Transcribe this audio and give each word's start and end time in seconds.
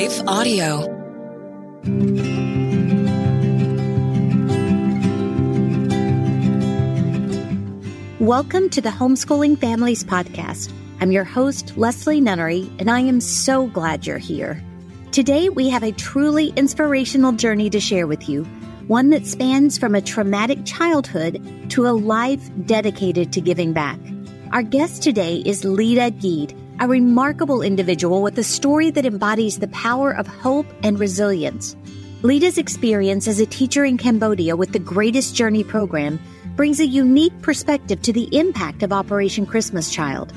Life 0.00 0.22
Audio. 0.26 0.78
Welcome 8.18 8.70
to 8.70 8.80
the 8.80 8.88
Homeschooling 8.88 9.58
Families 9.58 10.02
Podcast. 10.02 10.72
I'm 11.02 11.12
your 11.12 11.24
host, 11.24 11.76
Leslie 11.76 12.22
Nunnery, 12.22 12.72
and 12.78 12.90
I 12.90 13.00
am 13.00 13.20
so 13.20 13.66
glad 13.66 14.06
you're 14.06 14.16
here. 14.16 14.64
Today, 15.12 15.50
we 15.50 15.68
have 15.68 15.82
a 15.82 15.92
truly 15.92 16.54
inspirational 16.56 17.32
journey 17.32 17.68
to 17.68 17.78
share 17.78 18.06
with 18.06 18.26
you, 18.26 18.44
one 18.86 19.10
that 19.10 19.26
spans 19.26 19.76
from 19.76 19.94
a 19.94 20.00
traumatic 20.00 20.64
childhood 20.64 21.70
to 21.72 21.86
a 21.86 21.92
life 21.92 22.48
dedicated 22.64 23.34
to 23.34 23.42
giving 23.42 23.74
back. 23.74 23.98
Our 24.52 24.62
guest 24.62 25.02
today 25.02 25.42
is 25.44 25.62
Lyda 25.62 26.12
Giedd, 26.12 26.56
a 26.80 26.88
remarkable 26.88 27.60
individual 27.60 28.22
with 28.22 28.38
a 28.38 28.42
story 28.42 28.90
that 28.90 29.04
embodies 29.04 29.58
the 29.58 29.68
power 29.68 30.16
of 30.16 30.26
hope 30.26 30.66
and 30.82 30.98
resilience. 30.98 31.76
Lyda's 32.22 32.56
experience 32.56 33.28
as 33.28 33.38
a 33.38 33.46
teacher 33.46 33.84
in 33.84 33.98
Cambodia 33.98 34.56
with 34.56 34.72
the 34.72 34.78
Greatest 34.78 35.34
Journey 35.34 35.62
program 35.62 36.18
brings 36.56 36.80
a 36.80 36.86
unique 36.86 37.38
perspective 37.42 38.00
to 38.02 38.12
the 38.12 38.34
impact 38.36 38.82
of 38.82 38.92
Operation 38.92 39.44
Christmas 39.44 39.90
Child. 39.90 40.32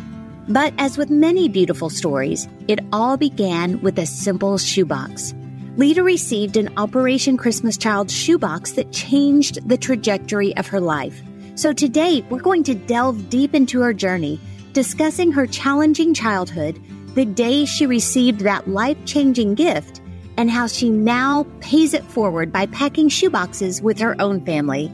But 0.49 0.73
as 0.77 0.97
with 0.97 1.09
many 1.09 1.47
beautiful 1.47 1.89
stories, 1.89 2.49
it 2.67 2.79
all 2.91 3.15
began 3.15 3.81
with 3.81 3.97
a 3.97 4.05
simple 4.05 4.57
shoebox. 4.57 5.33
Lyda 5.77 6.03
received 6.03 6.57
an 6.57 6.73
Operation 6.75 7.37
Christmas 7.37 7.77
Child 7.77 8.11
shoebox 8.11 8.73
that 8.73 8.91
changed 8.91 9.67
the 9.67 9.77
trajectory 9.77 10.55
of 10.57 10.67
her 10.67 10.81
life. 10.81 11.21
So 11.55 11.71
today, 11.71 12.25
we're 12.29 12.41
going 12.41 12.63
to 12.63 12.75
delve 12.75 13.29
deep 13.29 13.55
into 13.55 13.79
her 13.79 13.93
journey, 13.93 14.39
discussing 14.73 15.31
her 15.31 15.47
challenging 15.47 16.13
childhood, 16.13 16.81
the 17.15 17.25
day 17.25 17.65
she 17.65 17.85
received 17.85 18.41
that 18.41 18.67
life 18.67 18.97
changing 19.05 19.53
gift, 19.53 20.01
and 20.35 20.49
how 20.49 20.65
she 20.65 20.89
now 20.89 21.45
pays 21.59 21.93
it 21.93 22.03
forward 22.03 22.51
by 22.51 22.65
packing 22.65 23.07
shoeboxes 23.07 23.81
with 23.81 23.99
her 23.99 24.19
own 24.19 24.43
family. 24.45 24.91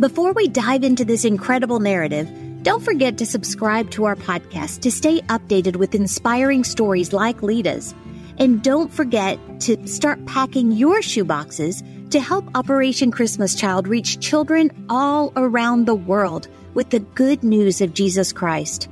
Before 0.00 0.32
we 0.32 0.48
dive 0.48 0.82
into 0.82 1.04
this 1.04 1.24
incredible 1.24 1.78
narrative, 1.78 2.28
don't 2.62 2.82
forget 2.82 3.16
to 3.18 3.26
subscribe 3.26 3.90
to 3.92 4.04
our 4.04 4.16
podcast 4.16 4.80
to 4.80 4.90
stay 4.90 5.20
updated 5.22 5.76
with 5.76 5.94
inspiring 5.94 6.64
stories 6.64 7.12
like 7.12 7.42
Lyda's. 7.42 7.94
And 8.38 8.62
don't 8.62 8.92
forget 8.92 9.38
to 9.60 9.86
start 9.86 10.24
packing 10.26 10.72
your 10.72 11.00
shoeboxes 11.00 12.10
to 12.10 12.20
help 12.20 12.48
Operation 12.54 13.10
Christmas 13.10 13.54
Child 13.54 13.86
reach 13.86 14.20
children 14.20 14.86
all 14.88 15.32
around 15.36 15.84
the 15.86 15.94
world 15.94 16.48
with 16.74 16.90
the 16.90 17.00
good 17.00 17.44
news 17.44 17.80
of 17.80 17.94
Jesus 17.94 18.32
Christ. 18.32 18.88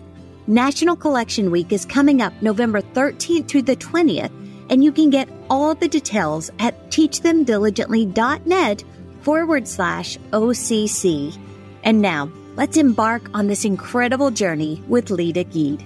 National 0.48 0.96
Collection 0.96 1.50
Week 1.50 1.72
is 1.72 1.84
coming 1.84 2.22
up 2.22 2.32
November 2.41 2.80
13th 2.80 3.48
through 3.48 3.60
the 3.60 3.77
20th, 3.77 4.32
and 4.70 4.82
you 4.82 4.91
can 4.91 5.10
get 5.10 5.28
all 5.50 5.74
the 5.74 5.88
details 5.88 6.50
at 6.58 6.88
teachthemdiligently.net 6.88 8.82
forward 9.20 9.69
slash 9.69 10.16
OCC. 10.32 11.38
And 11.84 12.00
now, 12.00 12.32
let's 12.56 12.78
embark 12.78 13.28
on 13.34 13.48
this 13.48 13.66
incredible 13.66 14.30
journey 14.30 14.82
with 14.88 15.10
Lyda 15.10 15.44
Giedd. 15.44 15.84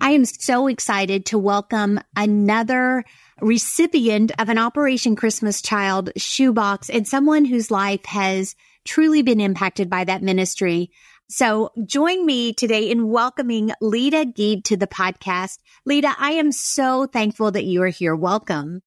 I 0.00 0.10
am 0.10 0.24
so 0.26 0.68
excited 0.68 1.26
to 1.26 1.38
welcome 1.38 1.98
another 2.14 3.04
recipient 3.40 4.32
of 4.38 4.48
an 4.48 4.58
Operation 4.58 5.16
Christmas 5.16 5.60
Child 5.60 6.10
shoebox 6.16 6.88
and 6.88 7.06
someone 7.06 7.44
whose 7.44 7.70
life 7.70 8.04
has 8.06 8.54
truly 8.84 9.22
been 9.22 9.40
impacted 9.40 9.90
by 9.90 10.04
that 10.04 10.22
ministry. 10.22 10.90
So 11.28 11.70
join 11.86 12.24
me 12.26 12.52
today 12.52 12.90
in 12.90 13.08
welcoming 13.08 13.72
Lyda 13.80 14.26
Giedd 14.26 14.64
to 14.64 14.76
the 14.76 14.86
podcast. 14.86 15.58
Lyda, 15.86 16.14
I 16.18 16.32
am 16.32 16.52
so 16.52 17.06
thankful 17.06 17.50
that 17.52 17.64
you 17.64 17.82
are 17.82 17.88
here. 17.88 18.14
Welcome. 18.14 18.82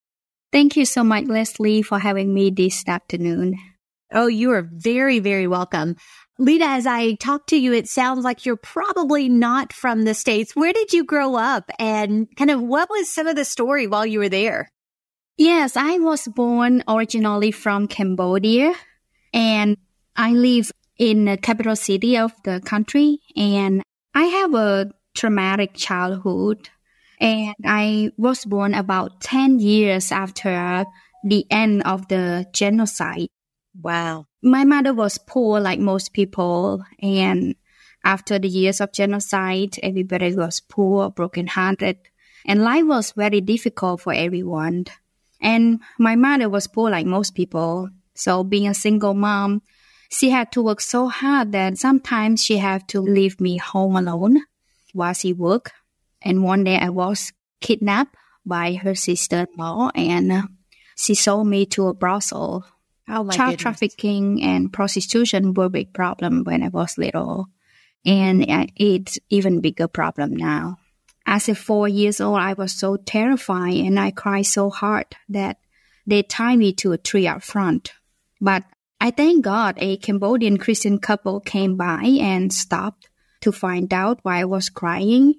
Thank 0.52 0.78
you 0.78 0.86
so 0.86 1.04
much, 1.04 1.26
Leslie, 1.26 1.82
for 1.82 2.00
having 2.00 2.34
me 2.34 2.52
this 2.52 2.84
afternoon. 2.88 3.56
Oh, 4.14 4.28
you 4.28 4.52
are 4.52 4.70
very, 4.72 5.20
very 5.20 5.48
welcome. 5.48 5.98
Lyda, 6.40 6.66
as 6.66 6.86
I 6.86 7.16
talk 7.16 7.48
to 7.48 7.58
you, 7.58 7.74
it 7.74 7.90
sounds 7.90 8.24
like 8.24 8.46
you're 8.46 8.56
probably 8.56 9.28
not 9.28 9.74
from 9.74 10.04
the 10.04 10.14
States. 10.14 10.56
Where 10.56 10.72
did 10.72 10.94
you 10.94 11.04
grow 11.04 11.36
up 11.36 11.72
and 11.80 12.28
kind 12.36 12.52
of 12.52 12.62
what 12.62 12.90
was 12.90 13.10
some 13.10 13.26
of 13.26 13.36
the 13.36 13.46
story 13.46 13.88
while 13.88 14.06
you 14.06 14.20
were 14.20 14.30
there? 14.30 14.70
Yes, 15.38 15.76
I 15.76 15.98
was 15.98 16.28
born 16.28 16.84
originally 16.88 17.52
from 17.52 17.88
Cambodia 17.88 18.74
and 19.34 19.78
I 20.16 20.32
live 20.34 20.72
in 20.98 21.26
the 21.26 21.38
capital 21.38 21.76
city 21.76 22.18
of 22.18 22.34
the 22.44 22.62
country 22.62 23.20
and 23.36 23.82
I 24.14 24.26
have 24.26 24.54
a 24.54 24.92
traumatic 25.16 25.74
childhood 25.74 26.70
and 27.20 27.56
I 27.66 28.12
was 28.18 28.46
born 28.46 28.76
about 28.76 29.22
10 29.22 29.60
years 29.60 30.12
after 30.12 30.86
the 31.24 31.46
end 31.50 31.82
of 31.84 32.08
the 32.10 32.46
genocide. 32.54 33.30
Wow. 33.80 34.27
My 34.48 34.64
mother 34.64 34.94
was 34.94 35.18
poor 35.18 35.60
like 35.60 35.78
most 35.78 36.14
people 36.14 36.82
and 37.02 37.56
after 38.06 38.40
the 38.40 38.48
years 38.48 38.80
of 38.80 38.94
genocide, 38.94 39.76
everybody 39.84 40.34
was 40.34 40.62
poor, 40.62 41.10
broken-hearted, 41.10 41.98
and 42.46 42.64
life 42.64 42.86
was 42.86 43.12
very 43.12 43.42
difficult 43.42 44.00
for 44.00 44.14
everyone. 44.14 44.86
And 45.42 45.82
my 46.00 46.16
mother 46.16 46.48
was 46.48 46.68
poor 46.68 46.90
like 46.90 47.06
most 47.06 47.36
people. 47.36 47.90
So 48.16 48.46
being 48.46 48.70
a 48.70 48.74
single 48.74 49.14
mom, 49.14 49.64
she 50.10 50.30
had 50.30 50.54
to 50.54 50.62
work 50.62 50.80
so 50.80 51.10
hard 51.10 51.52
that 51.52 51.78
sometimes 51.78 52.42
she 52.42 52.56
had 52.56 52.88
to 52.88 53.02
leave 53.02 53.42
me 53.42 53.58
home 53.58 53.98
alone 53.98 54.44
while 54.94 55.14
she 55.14 55.34
worked. 55.34 55.74
And 56.22 56.42
one 56.42 56.64
day 56.64 56.80
I 56.80 56.90
was 56.90 57.34
kidnapped 57.60 58.16
by 58.46 58.76
her 58.76 58.96
sister-in-law 58.96 59.92
and 59.94 60.48
she 60.96 61.16
sold 61.16 61.48
me 61.48 61.66
to 61.66 61.88
a 61.88 61.94
brothel. 61.94 62.66
Oh 63.10 63.30
Child 63.30 63.38
goodness. 63.38 63.62
trafficking 63.62 64.44
and 64.44 64.72
prostitution 64.72 65.54
were 65.54 65.66
a 65.66 65.70
big 65.70 65.94
problem 65.94 66.44
when 66.44 66.62
I 66.64 66.68
was 66.68 66.98
little. 66.98 67.48
And 68.06 68.46
it's 68.76 69.20
even 69.30 69.62
bigger 69.62 69.88
problem 69.88 70.36
now. 70.36 70.78
As 71.26 71.50
a 71.50 71.56
four 71.56 71.88
years 71.88 72.22
old, 72.22 72.40
I 72.40 72.54
was 72.54 72.72
so 72.72 72.96
terrified 72.96 73.76
and 73.76 74.00
I 74.00 74.12
cried 74.12 74.46
so 74.46 74.70
hard 74.70 75.08
that 75.30 75.58
they 76.06 76.24
tied 76.24 76.58
me 76.58 76.74
to 76.74 76.94
a 76.94 76.98
tree 76.98 77.28
out 77.28 77.44
front. 77.44 77.92
But 78.40 78.64
I 79.02 79.12
thank 79.12 79.44
God 79.44 79.76
a 79.78 79.98
Cambodian 79.98 80.58
Christian 80.58 81.00
couple 81.00 81.40
came 81.42 81.76
by 81.76 82.04
and 82.20 82.52
stopped 82.54 83.10
to 83.42 83.52
find 83.52 83.94
out 83.94 84.20
why 84.24 84.40
I 84.40 84.46
was 84.46 84.70
crying. 84.70 85.36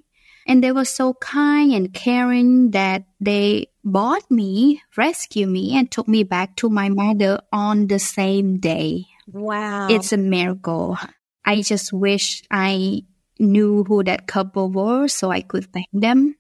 And 0.47 0.63
they 0.63 0.73
were 0.73 0.85
so 0.85 1.15
kind 1.15 1.73
and 1.73 1.93
caring 1.93 2.71
that 2.73 3.05
they 3.21 3.69
bought 3.93 4.31
me, 4.31 4.83
rescued 4.97 5.49
me, 5.49 5.77
and 5.77 5.91
took 5.91 6.09
me 6.09 6.23
back 6.23 6.57
to 6.57 6.69
my 6.69 6.89
mother 6.89 7.41
on 7.53 7.87
the 7.87 7.99
same 7.99 8.59
day. 8.59 9.07
Wow. 9.33 9.89
It's 9.89 10.13
a 10.13 10.17
miracle. 10.17 10.99
I 11.45 11.63
just 11.63 11.93
wish 11.93 12.43
I 12.51 13.03
knew 13.39 13.85
who 13.85 14.03
that 14.05 14.27
couple 14.27 14.71
were 14.71 15.09
so 15.09 15.31
I 15.31 15.41
could 15.41 15.73
thank 15.73 15.89
them. 15.93 16.37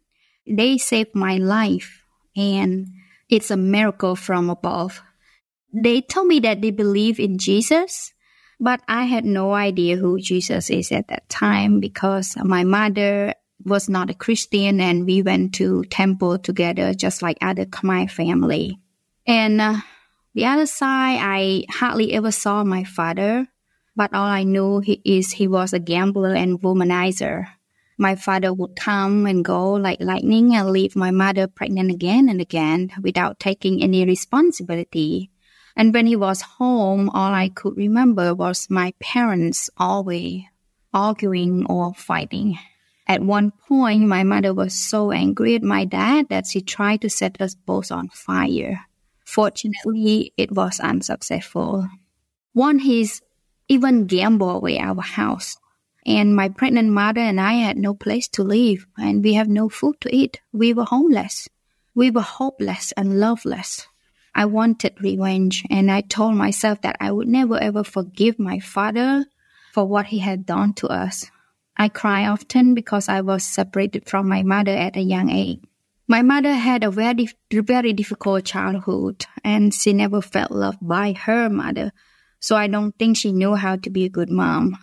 They 0.46 0.78
saved 0.78 1.14
my 1.14 1.36
life 1.36 2.04
and 2.36 2.88
it's 3.28 3.50
a 3.50 3.56
miracle 3.56 4.16
from 4.16 4.50
above. 4.50 5.02
They 5.72 6.00
told 6.00 6.28
me 6.28 6.40
that 6.40 6.62
they 6.62 6.70
believe 6.70 7.20
in 7.20 7.38
Jesus, 7.38 8.12
but 8.58 8.80
I 8.88 9.04
had 9.04 9.24
no 9.24 9.52
idea 9.52 9.96
who 9.96 10.18
Jesus 10.18 10.70
is 10.70 10.90
at 10.92 11.08
that 11.08 11.28
time 11.28 11.80
because 11.80 12.36
my 12.42 12.64
mother 12.64 13.34
was 13.64 13.88
not 13.88 14.10
a 14.10 14.14
Christian 14.14 14.80
and 14.80 15.06
we 15.06 15.22
went 15.22 15.54
to 15.54 15.84
temple 15.84 16.38
together 16.38 16.94
just 16.94 17.22
like 17.22 17.38
other 17.40 17.66
Khmer 17.66 18.10
family. 18.10 18.78
And 19.26 19.60
uh, 19.60 19.76
the 20.34 20.46
other 20.46 20.66
side, 20.66 21.18
I 21.20 21.64
hardly 21.68 22.12
ever 22.12 22.30
saw 22.30 22.64
my 22.64 22.84
father, 22.84 23.48
but 23.96 24.14
all 24.14 24.26
I 24.26 24.44
knew 24.44 24.80
he 24.80 25.02
is 25.04 25.32
he 25.32 25.48
was 25.48 25.72
a 25.72 25.78
gambler 25.78 26.34
and 26.34 26.60
womanizer. 26.60 27.46
My 27.98 28.14
father 28.14 28.54
would 28.54 28.76
come 28.76 29.26
and 29.26 29.44
go 29.44 29.72
like 29.72 30.00
lightning 30.00 30.54
and 30.54 30.70
leave 30.70 30.94
my 30.94 31.10
mother 31.10 31.48
pregnant 31.48 31.90
again 31.90 32.28
and 32.28 32.40
again 32.40 32.92
without 33.02 33.40
taking 33.40 33.82
any 33.82 34.06
responsibility. 34.06 35.30
And 35.74 35.92
when 35.92 36.06
he 36.06 36.14
was 36.14 36.42
home, 36.42 37.10
all 37.10 37.32
I 37.32 37.48
could 37.48 37.76
remember 37.76 38.34
was 38.34 38.70
my 38.70 38.94
parents 39.00 39.68
always 39.76 40.44
arguing 40.94 41.66
or 41.66 41.94
fighting. 41.94 42.58
At 43.08 43.22
one 43.22 43.52
point, 43.66 44.02
my 44.02 44.22
mother 44.22 44.52
was 44.52 44.74
so 44.74 45.12
angry 45.12 45.54
at 45.54 45.62
my 45.62 45.86
dad 45.86 46.28
that 46.28 46.46
she 46.46 46.60
tried 46.60 47.00
to 47.00 47.08
set 47.08 47.40
us 47.40 47.54
both 47.54 47.90
on 47.90 48.10
fire. 48.10 48.84
Fortunately, 49.24 50.34
it 50.36 50.52
was 50.52 50.78
unsuccessful. 50.78 51.88
One, 52.52 52.78
he's 52.78 53.22
even 53.66 54.06
gambled 54.06 54.56
away 54.56 54.78
our 54.78 55.00
house. 55.00 55.56
And 56.04 56.36
my 56.36 56.50
pregnant 56.50 56.90
mother 56.90 57.22
and 57.22 57.40
I 57.40 57.54
had 57.54 57.78
no 57.78 57.94
place 57.94 58.28
to 58.28 58.42
live, 58.42 58.86
and 58.98 59.24
we 59.24 59.34
have 59.34 59.48
no 59.48 59.68
food 59.68 59.96
to 60.02 60.14
eat. 60.14 60.40
We 60.52 60.74
were 60.74 60.84
homeless. 60.84 61.48
We 61.94 62.10
were 62.10 62.20
hopeless 62.20 62.92
and 62.92 63.18
loveless. 63.18 63.86
I 64.34 64.44
wanted 64.44 65.00
revenge, 65.00 65.64
and 65.70 65.90
I 65.90 66.02
told 66.02 66.34
myself 66.34 66.82
that 66.82 66.96
I 67.00 67.10
would 67.10 67.28
never 67.28 67.58
ever 67.58 67.84
forgive 67.84 68.38
my 68.38 68.60
father 68.60 69.26
for 69.72 69.84
what 69.86 70.06
he 70.06 70.18
had 70.18 70.46
done 70.46 70.74
to 70.74 70.88
us. 70.88 71.30
I 71.78 71.88
cry 71.88 72.26
often 72.26 72.74
because 72.74 73.08
I 73.08 73.20
was 73.20 73.44
separated 73.44 74.08
from 74.08 74.28
my 74.28 74.42
mother 74.42 74.72
at 74.72 74.96
a 74.96 75.00
young 75.00 75.30
age. 75.30 75.60
My 76.08 76.22
mother 76.22 76.54
had 76.54 76.82
a 76.82 76.90
very, 76.90 77.28
very 77.52 77.92
difficult 77.92 78.44
childhood 78.44 79.26
and 79.44 79.72
she 79.72 79.92
never 79.92 80.20
felt 80.20 80.50
loved 80.50 80.78
by 80.80 81.12
her 81.12 81.48
mother. 81.48 81.92
So 82.40 82.56
I 82.56 82.66
don't 82.66 82.98
think 82.98 83.16
she 83.16 83.30
knew 83.30 83.54
how 83.54 83.76
to 83.76 83.90
be 83.90 84.04
a 84.04 84.08
good 84.08 84.30
mom. 84.30 84.78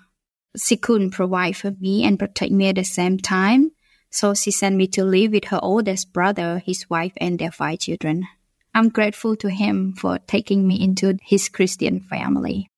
She 0.56 0.78
couldn't 0.78 1.12
provide 1.12 1.58
for 1.58 1.72
me 1.72 2.04
and 2.04 2.20
protect 2.20 2.52
me 2.52 2.70
at 2.70 2.76
the 2.76 2.84
same 2.84 3.18
time. 3.18 3.72
So 4.10 4.34
she 4.34 4.52
sent 4.52 4.78
me 4.78 4.88
to 4.90 5.04
live 5.04 5.32
with 5.32 5.46
her 5.46 5.60
oldest 5.62 6.14
brother, 6.14 6.62
his 6.66 6.90
wife, 6.90 7.14
and 7.18 7.38
their 7.38 7.52
five 7.52 7.80
children. 7.80 8.26
I'm 8.74 8.90
grateful 8.90 9.36
to 9.38 9.50
him 9.50 9.94
for 9.94 10.20
taking 10.20 10.68
me 10.68 10.82
into 10.82 11.18
his 11.22 11.50
Christian 11.50 12.00
family. 12.00 12.70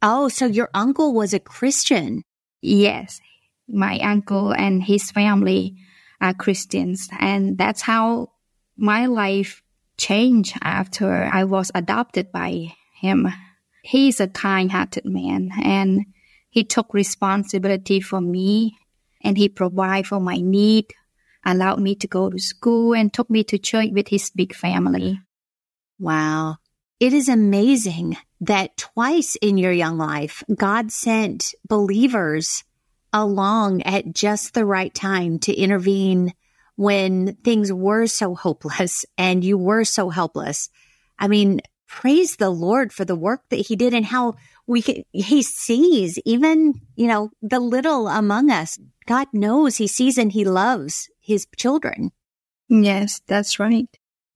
Oh, 0.00 0.28
so 0.28 0.46
your 0.46 0.70
uncle 0.72 1.12
was 1.12 1.34
a 1.34 1.40
Christian? 1.40 2.22
Yes. 2.62 3.20
My 3.68 3.98
uncle 3.98 4.52
and 4.52 4.82
his 4.82 5.10
family 5.10 5.76
are 6.20 6.34
Christians. 6.34 7.08
And 7.18 7.58
that's 7.58 7.82
how 7.82 8.32
my 8.76 9.06
life 9.06 9.62
changed 9.98 10.56
after 10.62 11.28
I 11.32 11.44
was 11.44 11.70
adopted 11.74 12.32
by 12.32 12.74
him. 13.00 13.28
He's 13.82 14.20
a 14.20 14.28
kind 14.28 14.70
hearted 14.70 15.04
man 15.04 15.50
and 15.62 16.06
he 16.48 16.64
took 16.64 16.92
responsibility 16.92 18.00
for 18.00 18.20
me 18.20 18.76
and 19.22 19.36
he 19.36 19.48
provided 19.48 20.06
for 20.06 20.20
my 20.20 20.36
need, 20.36 20.86
allowed 21.44 21.80
me 21.80 21.94
to 21.96 22.06
go 22.06 22.30
to 22.30 22.38
school 22.38 22.94
and 22.94 23.12
took 23.12 23.30
me 23.30 23.44
to 23.44 23.58
church 23.58 23.90
with 23.92 24.08
his 24.08 24.30
big 24.30 24.54
family. 24.54 25.20
Wow. 25.98 26.56
It 26.98 27.12
is 27.12 27.28
amazing 27.28 28.16
that 28.40 28.76
twice 28.76 29.36
in 29.36 29.58
your 29.58 29.72
young 29.72 29.98
life, 29.98 30.42
God 30.54 30.90
sent 30.90 31.54
believers 31.68 32.64
along 33.12 33.82
at 33.82 34.12
just 34.12 34.54
the 34.54 34.64
right 34.64 34.92
time 34.92 35.38
to 35.40 35.54
intervene 35.54 36.32
when 36.76 37.34
things 37.36 37.72
were 37.72 38.06
so 38.06 38.34
hopeless 38.34 39.04
and 39.16 39.42
you 39.42 39.56
were 39.56 39.84
so 39.84 40.10
helpless. 40.10 40.68
I 41.18 41.28
mean, 41.28 41.60
praise 41.88 42.36
the 42.36 42.50
Lord 42.50 42.92
for 42.92 43.04
the 43.04 43.16
work 43.16 43.42
that 43.48 43.66
he 43.66 43.76
did 43.76 43.94
and 43.94 44.04
how 44.04 44.34
we 44.66 44.82
can, 44.82 45.04
he 45.12 45.42
sees 45.42 46.18
even, 46.24 46.74
you 46.94 47.06
know, 47.06 47.30
the 47.40 47.60
little 47.60 48.08
among 48.08 48.50
us. 48.50 48.78
God 49.06 49.28
knows 49.32 49.76
he 49.76 49.86
sees 49.86 50.18
and 50.18 50.32
he 50.32 50.44
loves 50.44 51.08
his 51.20 51.46
children. 51.56 52.10
Yes, 52.68 53.22
that's 53.26 53.58
right. 53.58 53.88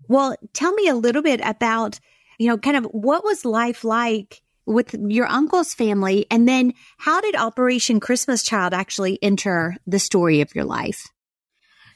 Well, 0.08 0.37
tell 0.52 0.72
me 0.72 0.88
a 0.88 0.94
little 0.94 1.22
bit 1.22 1.40
about, 1.44 1.99
you 2.38 2.49
know, 2.49 2.56
kind 2.56 2.76
of 2.76 2.84
what 2.84 3.25
was 3.25 3.44
life 3.44 3.84
like 3.84 4.40
with 4.70 4.94
your 4.94 5.26
uncle's 5.26 5.75
family? 5.75 6.26
And 6.31 6.49
then 6.49 6.72
how 6.99 7.20
did 7.20 7.37
Operation 7.37 8.00
Christmas 8.00 8.43
Child 8.43 8.72
actually 8.72 9.19
enter 9.20 9.76
the 9.87 9.99
story 9.99 10.40
of 10.40 10.55
your 10.55 10.64
life? 10.64 11.06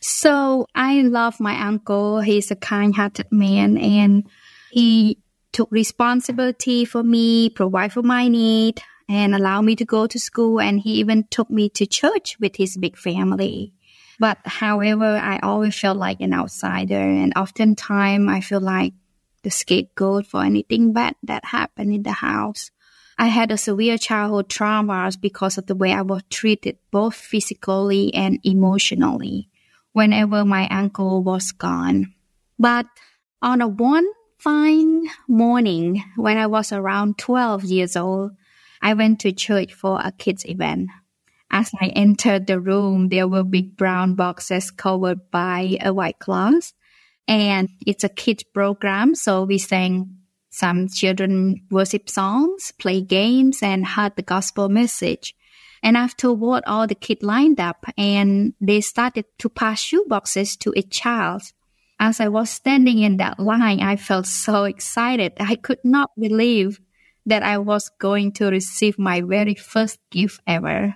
So 0.01 0.67
I 0.75 1.01
love 1.01 1.41
my 1.41 1.67
uncle. 1.67 2.21
He's 2.21 2.51
a 2.51 2.57
kind 2.57 2.95
hearted 2.95 3.29
man 3.31 3.79
and 3.79 4.29
he 4.71 5.19
took 5.53 5.71
responsibility 5.71 6.85
for 6.85 7.03
me, 7.03 7.49
provide 7.49 7.93
for 7.93 8.03
my 8.03 8.29
need, 8.29 8.83
and 9.09 9.35
allow 9.35 9.63
me 9.63 9.77
to 9.77 9.85
go 9.85 10.07
to 10.07 10.19
school. 10.19 10.61
And 10.61 10.81
he 10.81 10.95
even 10.95 11.25
took 11.31 11.49
me 11.49 11.71
to 11.71 11.87
church 11.87 12.37
with 12.41 12.57
his 12.57 12.77
big 12.77 12.99
family. 12.99 13.73
But 14.19 14.39
however, 14.45 15.05
I 15.05 15.39
always 15.43 15.79
felt 15.79 15.97
like 15.97 16.21
an 16.21 16.35
outsider, 16.35 17.01
and 17.01 17.33
oftentimes 17.37 18.29
I 18.29 18.41
feel 18.41 18.61
like 18.61 18.93
the 19.45 19.51
scapegoat 19.51 20.27
for 20.27 20.43
anything 20.43 20.93
bad 20.93 21.15
that 21.23 21.45
happened 21.45 21.95
in 21.95 22.03
the 22.03 22.13
house. 22.13 22.71
I 23.17 23.29
had 23.29 23.53
a 23.53 23.57
severe 23.57 23.97
childhood 23.97 24.49
trauma 24.49 25.11
because 25.21 25.57
of 25.57 25.67
the 25.67 25.77
way 25.77 25.93
I 25.93 26.03
was 26.03 26.23
treated 26.31 26.79
both 26.91 27.15
physically 27.15 28.13
and 28.13 28.41
emotionally 28.43 29.49
whenever 29.93 30.45
my 30.45 30.67
uncle 30.69 31.23
was 31.23 31.53
gone. 31.53 32.13
But 32.59 32.87
on 33.41 33.61
a 33.61 33.69
one 33.69 34.07
fine 34.39 35.07
morning 35.29 36.03
when 36.17 36.37
I 36.37 36.49
was 36.49 36.73
around 36.73 37.19
12 37.19 37.65
years 37.65 37.97
old, 37.97 38.33
I 38.83 38.95
went 38.95 39.21
to 39.21 39.33
church 39.33 39.73
for 39.73 40.01
a 40.03 40.13
kids 40.13 40.45
event. 40.45 40.91
As 41.51 41.71
I 41.81 41.87
entered 41.95 42.47
the 42.49 42.59
room, 42.59 43.09
there 43.09 43.29
were 43.29 43.45
big 43.45 43.77
brown 43.77 44.17
boxes 44.17 44.73
covered 44.73 45.31
by 45.31 45.79
a 45.81 45.95
white 45.95 46.19
cloth. 46.19 46.73
And 47.27 47.69
it's 47.87 48.05
a 48.05 48.09
kid 48.09 48.43
program, 48.53 49.15
so 49.15 49.45
we 49.45 49.59
sang 49.59 50.19
some 50.51 50.89
children 50.89 51.67
worship 51.71 52.09
songs, 52.09 52.73
play 52.79 53.01
games, 53.01 53.63
and 53.63 53.87
heard 53.87 54.15
the 54.17 54.23
gospel 54.23 54.69
message. 54.69 55.35
And 55.83 55.97
afterward, 55.97 56.63
all 56.67 56.87
the 56.87 56.95
kids 56.95 57.23
lined 57.23 57.61
up 57.61 57.85
and 57.99 58.55
they 58.61 58.81
started 58.81 59.27
to 59.39 59.49
pass 59.49 59.81
shoe 59.81 60.05
boxes 60.09 60.57
to 60.59 60.73
each 60.77 60.91
child. 60.91 61.43
As 61.99 62.21
I 62.21 62.29
was 62.29 62.51
standing 62.51 63.01
in 63.01 63.19
that 63.19 63.39
line, 63.39 63.81
I 63.81 63.97
felt 63.97 64.27
so 64.27 64.65
excited. 64.65 65.33
I 65.39 65.57
could 65.57 65.81
not 65.85 66.11
believe 66.19 66.81
that 67.27 67.43
I 67.43 67.59
was 67.59 67.91
going 67.99 68.33
to 68.33 68.47
receive 68.47 68.99
my 68.99 69.21
very 69.21 69.55
first 69.55 69.99
gift 70.11 70.41
ever. 70.47 70.95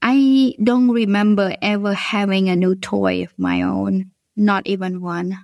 I 0.00 0.54
don't 0.62 0.90
remember 0.90 1.54
ever 1.60 1.92
having 1.94 2.48
a 2.48 2.56
new 2.56 2.74
toy 2.74 3.22
of 3.22 3.38
my 3.38 3.62
own, 3.62 4.10
not 4.36 4.66
even 4.66 5.00
one. 5.00 5.38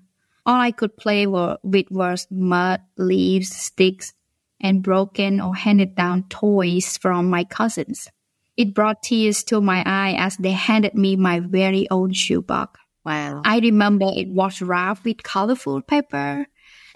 All 0.49 0.59
I 0.59 0.71
could 0.71 0.97
play 0.97 1.27
with 1.27 1.91
was 1.91 2.27
mud, 2.31 2.81
leaves, 2.97 3.55
sticks, 3.55 4.15
and 4.59 4.83
broken 4.83 5.43
or 5.43 5.55
handed 5.55 5.95
down 5.95 6.25
toys 6.31 6.97
from 6.97 7.29
my 7.29 7.45
cousins. 7.45 8.09
It 8.57 8.73
brought 8.73 9.03
tears 9.03 9.45
to 9.45 9.61
my 9.61 9.83
eye 9.85 10.15
as 10.19 10.39
they 10.39 10.53
handed 10.53 10.95
me 10.95 11.17
my 11.17 11.41
very 11.41 11.87
own 11.91 12.15
shoebox. 12.15 12.81
Wow. 13.05 13.43
I 13.45 13.59
remember 13.59 14.07
it 14.09 14.29
was 14.29 14.63
wrapped 14.63 15.05
with 15.05 15.23
colorful 15.23 15.83
paper. 15.83 16.47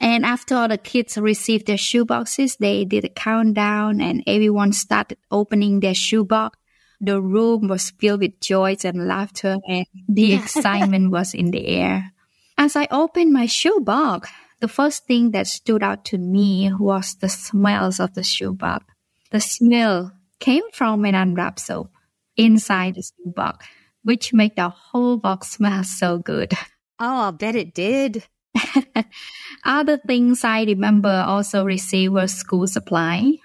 And 0.00 0.24
after 0.24 0.56
all 0.56 0.68
the 0.68 0.78
kids 0.78 1.18
received 1.18 1.66
their 1.66 1.76
shoeboxes, 1.76 2.56
they 2.56 2.86
did 2.86 3.04
a 3.04 3.10
countdown 3.10 4.00
and 4.00 4.24
everyone 4.26 4.72
started 4.72 5.18
opening 5.30 5.80
their 5.80 5.94
shoebox. 5.94 6.58
The 7.02 7.20
room 7.20 7.68
was 7.68 7.90
filled 7.90 8.20
with 8.20 8.40
joy 8.40 8.78
and 8.82 9.06
laughter 9.06 9.58
and 9.68 9.84
the 10.08 10.32
excitement 10.40 11.10
was 11.10 11.34
in 11.34 11.50
the 11.50 11.66
air. 11.66 12.11
As 12.62 12.76
I 12.76 12.86
opened 12.92 13.32
my 13.32 13.46
shoebox, 13.46 14.30
the 14.60 14.68
first 14.68 15.04
thing 15.06 15.32
that 15.32 15.48
stood 15.48 15.82
out 15.82 16.04
to 16.04 16.16
me 16.16 16.72
was 16.72 17.16
the 17.16 17.28
smells 17.28 17.98
of 17.98 18.14
the 18.14 18.22
shoebox. 18.22 18.84
The 19.32 19.40
smell 19.40 20.12
came 20.38 20.62
from 20.72 21.04
an 21.04 21.16
unwrapped 21.16 21.58
soap 21.58 21.90
inside 22.36 22.94
the 22.94 23.02
shoebox, 23.02 23.66
which 24.04 24.32
made 24.32 24.54
the 24.54 24.68
whole 24.68 25.16
box 25.16 25.50
smell 25.50 25.82
so 25.82 26.18
good. 26.18 26.52
Oh, 27.00 27.22
I'll 27.22 27.32
bet 27.32 27.56
it 27.56 27.74
did. 27.74 28.28
Other 29.64 29.98
things 29.98 30.44
I 30.44 30.62
remember 30.62 31.24
also 31.26 31.64
received 31.64 32.14
were 32.14 32.28
school 32.28 32.68
supply. 32.68 33.38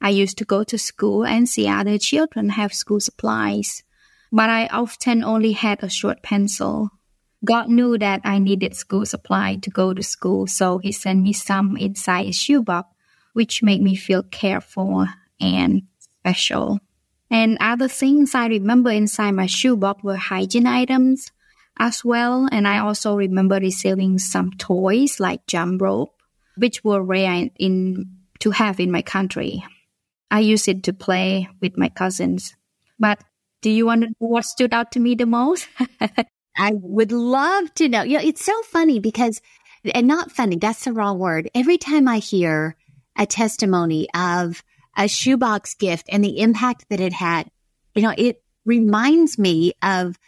I 0.00 0.10
used 0.10 0.36
to 0.38 0.44
go 0.44 0.64
to 0.64 0.78
school 0.78 1.24
and 1.24 1.48
see 1.48 1.68
other 1.68 1.96
children 1.96 2.48
have 2.48 2.74
school 2.74 2.98
supplies, 2.98 3.84
but 4.32 4.50
I 4.50 4.66
often 4.66 5.22
only 5.22 5.52
had 5.52 5.84
a 5.84 5.88
short 5.88 6.24
pencil 6.24 6.90
God 7.44 7.68
knew 7.68 7.98
that 7.98 8.22
I 8.24 8.38
needed 8.38 8.74
school 8.74 9.04
supply 9.06 9.56
to 9.62 9.70
go 9.70 9.92
to 9.92 10.02
school, 10.02 10.46
so 10.46 10.78
He 10.78 10.92
sent 10.92 11.22
me 11.22 11.32
some 11.32 11.76
inside 11.76 12.26
a 12.26 12.32
shoebox, 12.32 12.88
which 13.32 13.62
made 13.62 13.82
me 13.82 13.94
feel 13.96 14.22
careful 14.22 15.06
and 15.40 15.82
special. 15.98 16.80
And 17.30 17.58
other 17.60 17.88
things 17.88 18.34
I 18.34 18.46
remember 18.46 18.90
inside 18.90 19.32
my 19.32 19.46
shoebox 19.46 20.02
were 20.02 20.16
hygiene 20.16 20.66
items 20.66 21.32
as 21.78 22.04
well. 22.04 22.48
And 22.52 22.68
I 22.68 22.78
also 22.78 23.16
remember 23.16 23.56
receiving 23.56 24.18
some 24.18 24.52
toys 24.52 25.18
like 25.18 25.46
jump 25.46 25.82
rope, 25.82 26.14
which 26.56 26.84
were 26.84 27.02
rare 27.02 27.50
in 27.58 28.06
to 28.40 28.50
have 28.50 28.78
in 28.78 28.90
my 28.90 29.02
country. 29.02 29.64
I 30.30 30.40
used 30.40 30.68
it 30.68 30.82
to 30.84 30.92
play 30.92 31.48
with 31.60 31.76
my 31.76 31.88
cousins. 31.88 32.54
But 32.98 33.22
do 33.62 33.70
you 33.70 33.86
want 33.86 34.02
to 34.02 34.08
know 34.08 34.28
what 34.28 34.44
stood 34.44 34.74
out 34.74 34.92
to 34.92 35.00
me 35.00 35.14
the 35.14 35.26
most? 35.26 35.68
I 36.56 36.72
would 36.74 37.12
love 37.12 37.72
to 37.74 37.88
know. 37.88 38.02
You 38.02 38.18
know, 38.18 38.24
it's 38.24 38.44
so 38.44 38.62
funny 38.62 39.00
because, 39.00 39.40
and 39.94 40.06
not 40.06 40.32
funny, 40.32 40.56
that's 40.56 40.84
the 40.84 40.92
wrong 40.92 41.18
word. 41.18 41.50
Every 41.54 41.78
time 41.78 42.08
I 42.08 42.18
hear 42.18 42.76
a 43.16 43.26
testimony 43.26 44.08
of 44.14 44.62
a 44.96 45.08
shoebox 45.08 45.74
gift 45.74 46.06
and 46.08 46.24
the 46.24 46.40
impact 46.40 46.86
that 46.90 47.00
it 47.00 47.12
had, 47.12 47.48
you 47.94 48.02
know, 48.02 48.14
it 48.16 48.42
reminds 48.64 49.38
me 49.38 49.72
of 49.82 50.18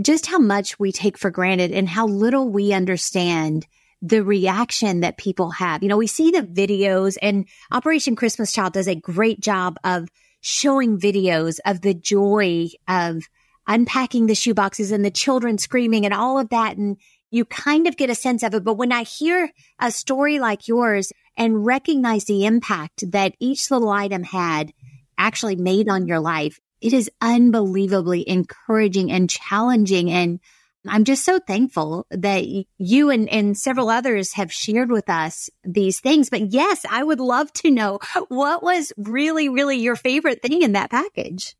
just 0.00 0.26
how 0.26 0.38
much 0.38 0.78
we 0.78 0.92
take 0.92 1.18
for 1.18 1.30
granted 1.30 1.72
and 1.72 1.88
how 1.88 2.06
little 2.06 2.48
we 2.48 2.72
understand 2.72 3.66
the 4.00 4.22
reaction 4.22 5.00
that 5.00 5.18
people 5.18 5.50
have. 5.50 5.82
You 5.82 5.88
know, 5.88 5.96
we 5.96 6.06
see 6.06 6.30
the 6.30 6.42
videos 6.42 7.16
and 7.20 7.46
Operation 7.72 8.14
Christmas 8.14 8.52
Child 8.52 8.74
does 8.74 8.86
a 8.86 8.94
great 8.94 9.40
job 9.40 9.76
of 9.82 10.08
showing 10.40 11.00
videos 11.00 11.58
of 11.64 11.80
the 11.80 11.94
joy 11.94 12.68
of 12.86 13.28
unpacking 13.68 14.26
the 14.26 14.34
shoeboxes 14.34 14.90
and 14.90 15.04
the 15.04 15.10
children 15.10 15.58
screaming 15.58 16.04
and 16.04 16.14
all 16.14 16.38
of 16.38 16.48
that. 16.48 16.76
And 16.76 16.96
you 17.30 17.44
kind 17.44 17.86
of 17.86 17.96
get 17.96 18.10
a 18.10 18.14
sense 18.14 18.42
of 18.42 18.54
it. 18.54 18.64
But 18.64 18.74
when 18.74 18.90
I 18.90 19.02
hear 19.02 19.50
a 19.78 19.92
story 19.92 20.38
like 20.38 20.66
yours 20.66 21.12
and 21.36 21.64
recognize 21.64 22.24
the 22.24 22.46
impact 22.46 23.10
that 23.12 23.36
each 23.38 23.70
little 23.70 23.90
item 23.90 24.24
had 24.24 24.72
actually 25.18 25.56
made 25.56 25.88
on 25.88 26.06
your 26.06 26.20
life, 26.20 26.58
it 26.80 26.92
is 26.92 27.10
unbelievably 27.20 28.28
encouraging 28.28 29.12
and 29.12 29.28
challenging. 29.28 30.10
And 30.10 30.40
I'm 30.86 31.04
just 31.04 31.24
so 31.24 31.38
thankful 31.38 32.06
that 32.10 32.44
you 32.78 33.10
and, 33.10 33.28
and 33.28 33.58
several 33.58 33.90
others 33.90 34.32
have 34.34 34.52
shared 34.52 34.90
with 34.90 35.10
us 35.10 35.50
these 35.64 36.00
things. 36.00 36.30
But 36.30 36.52
yes, 36.52 36.86
I 36.88 37.02
would 37.02 37.20
love 37.20 37.52
to 37.54 37.70
know 37.70 37.98
what 38.28 38.62
was 38.62 38.92
really, 38.96 39.48
really 39.48 39.76
your 39.76 39.96
favorite 39.96 40.40
thing 40.40 40.62
in 40.62 40.72
that 40.72 40.90
package. 40.90 41.54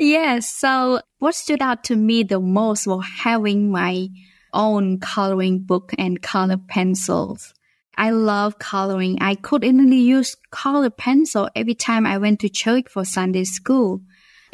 Yes. 0.00 0.50
So 0.50 1.02
what 1.18 1.34
stood 1.34 1.60
out 1.60 1.84
to 1.84 1.94
me 1.94 2.22
the 2.22 2.40
most 2.40 2.86
was 2.86 3.04
having 3.04 3.70
my 3.70 4.08
own 4.50 4.98
coloring 4.98 5.58
book 5.58 5.92
and 5.98 6.22
color 6.22 6.56
pencils. 6.56 7.52
I 7.98 8.08
love 8.08 8.58
coloring. 8.58 9.18
I 9.20 9.34
could 9.34 9.62
only 9.62 9.98
use 9.98 10.36
color 10.50 10.88
pencil 10.88 11.50
every 11.54 11.74
time 11.74 12.06
I 12.06 12.16
went 12.16 12.40
to 12.40 12.48
church 12.48 12.86
for 12.88 13.04
Sunday 13.04 13.44
school. 13.44 14.00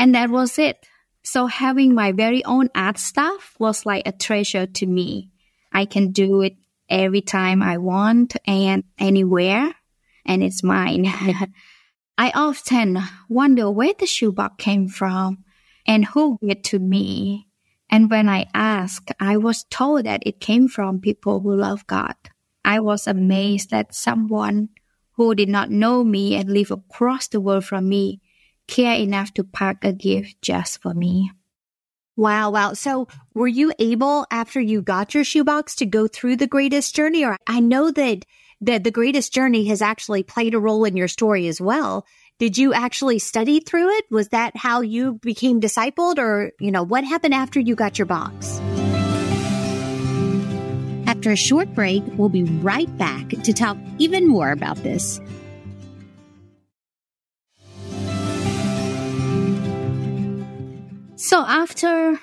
And 0.00 0.16
that 0.16 0.30
was 0.30 0.58
it. 0.58 0.84
So 1.22 1.46
having 1.46 1.94
my 1.94 2.10
very 2.10 2.44
own 2.44 2.68
art 2.74 2.98
stuff 2.98 3.54
was 3.60 3.86
like 3.86 4.02
a 4.04 4.10
treasure 4.10 4.66
to 4.66 4.86
me. 4.86 5.30
I 5.72 5.84
can 5.84 6.10
do 6.10 6.40
it 6.40 6.56
every 6.90 7.20
time 7.20 7.62
I 7.62 7.78
want 7.78 8.34
and 8.48 8.82
anywhere, 8.98 9.72
and 10.24 10.42
it's 10.42 10.64
mine. 10.64 11.06
I 12.18 12.30
often 12.34 12.98
wonder 13.28 13.70
where 13.70 13.92
the 13.98 14.06
shoebox 14.06 14.54
came 14.58 14.88
from 14.88 15.44
and 15.86 16.06
who 16.06 16.38
gave 16.40 16.50
it 16.50 16.64
to 16.64 16.78
me. 16.78 17.48
And 17.90 18.10
when 18.10 18.28
I 18.28 18.46
asked, 18.54 19.12
I 19.20 19.36
was 19.36 19.64
told 19.64 20.06
that 20.06 20.22
it 20.26 20.40
came 20.40 20.66
from 20.66 21.00
people 21.00 21.40
who 21.40 21.54
love 21.54 21.86
God. 21.86 22.14
I 22.64 22.80
was 22.80 23.06
amazed 23.06 23.70
that 23.70 23.94
someone 23.94 24.70
who 25.12 25.34
did 25.34 25.48
not 25.48 25.70
know 25.70 26.02
me 26.04 26.34
and 26.34 26.50
live 26.50 26.70
across 26.70 27.28
the 27.28 27.40
world 27.40 27.64
from 27.64 27.88
me 27.88 28.20
care 28.66 28.96
enough 28.96 29.32
to 29.34 29.44
pack 29.44 29.84
a 29.84 29.92
gift 29.92 30.42
just 30.42 30.82
for 30.82 30.94
me. 30.94 31.30
Wow, 32.16 32.50
wow. 32.50 32.72
So 32.72 33.08
were 33.34 33.46
you 33.46 33.72
able 33.78 34.26
after 34.30 34.60
you 34.60 34.80
got 34.80 35.14
your 35.14 35.22
shoebox 35.22 35.74
to 35.76 35.86
go 35.86 36.08
through 36.08 36.36
the 36.36 36.46
greatest 36.46 36.96
journey? 36.96 37.24
Or 37.24 37.36
I 37.46 37.60
know 37.60 37.90
that 37.90 38.24
that 38.60 38.84
the 38.84 38.90
greatest 38.90 39.32
journey 39.32 39.66
has 39.66 39.82
actually 39.82 40.22
played 40.22 40.54
a 40.54 40.58
role 40.58 40.84
in 40.84 40.96
your 40.96 41.08
story 41.08 41.46
as 41.48 41.60
well. 41.60 42.06
Did 42.38 42.58
you 42.58 42.74
actually 42.74 43.18
study 43.18 43.60
through 43.60 43.90
it? 43.96 44.04
Was 44.10 44.28
that 44.28 44.56
how 44.56 44.80
you 44.80 45.14
became 45.22 45.60
discipled 45.60 46.18
or, 46.18 46.52
you 46.60 46.70
know, 46.70 46.82
what 46.82 47.04
happened 47.04 47.34
after 47.34 47.60
you 47.60 47.74
got 47.74 47.98
your 47.98 48.06
box? 48.06 48.60
After 51.06 51.30
a 51.30 51.36
short 51.36 51.74
break, 51.74 52.02
we'll 52.16 52.28
be 52.28 52.44
right 52.44 52.94
back 52.98 53.28
to 53.28 53.52
talk 53.52 53.78
even 53.98 54.26
more 54.26 54.50
about 54.50 54.76
this. 54.82 55.20
So 61.16 61.40
after 61.40 62.20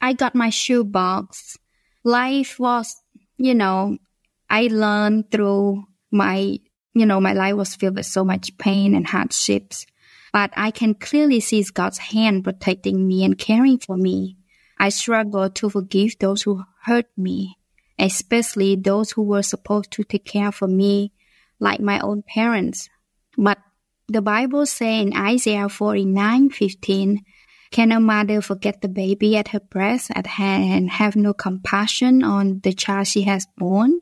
I 0.00 0.12
got 0.12 0.34
my 0.34 0.50
shoe 0.50 0.84
box, 0.84 1.58
life 2.04 2.60
was, 2.60 2.94
you 3.36 3.54
know, 3.54 3.98
I 4.48 4.68
learned 4.68 5.30
through 5.30 5.84
my, 6.10 6.58
you 6.94 7.06
know, 7.06 7.20
my 7.20 7.32
life 7.32 7.54
was 7.54 7.74
filled 7.74 7.96
with 7.96 8.06
so 8.06 8.24
much 8.24 8.56
pain 8.58 8.94
and 8.94 9.06
hardships. 9.06 9.86
But 10.32 10.52
I 10.56 10.70
can 10.70 10.94
clearly 10.94 11.40
see 11.40 11.64
God's 11.72 11.98
hand 11.98 12.44
protecting 12.44 13.06
me 13.06 13.24
and 13.24 13.38
caring 13.38 13.78
for 13.78 13.96
me. 13.96 14.36
I 14.78 14.90
struggle 14.90 15.48
to 15.48 15.70
forgive 15.70 16.18
those 16.18 16.42
who 16.42 16.62
hurt 16.82 17.06
me, 17.16 17.56
especially 17.98 18.76
those 18.76 19.12
who 19.12 19.22
were 19.22 19.42
supposed 19.42 19.90
to 19.92 20.04
take 20.04 20.26
care 20.26 20.52
for 20.52 20.68
me, 20.68 21.12
like 21.58 21.80
my 21.80 21.98
own 22.00 22.22
parents. 22.22 22.88
But 23.38 23.58
the 24.08 24.22
Bible 24.22 24.66
says 24.66 25.02
in 25.02 25.16
Isaiah 25.16 25.68
49, 25.68 26.50
15, 26.50 27.24
can 27.70 27.92
a 27.92 27.98
mother 27.98 28.40
forget 28.40 28.80
the 28.80 28.88
baby 28.88 29.36
at 29.36 29.48
her 29.48 29.60
breast 29.60 30.10
at 30.14 30.26
hand 30.26 30.72
and 30.72 30.90
have 30.90 31.16
no 31.16 31.34
compassion 31.34 32.22
on 32.22 32.60
the 32.62 32.72
child 32.72 33.08
she 33.08 33.22
has 33.22 33.46
born? 33.56 34.00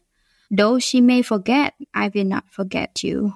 Though 0.50 0.78
she 0.78 1.00
may 1.00 1.22
forget, 1.22 1.74
I 1.92 2.10
will 2.14 2.24
not 2.24 2.50
forget 2.50 3.02
you. 3.02 3.34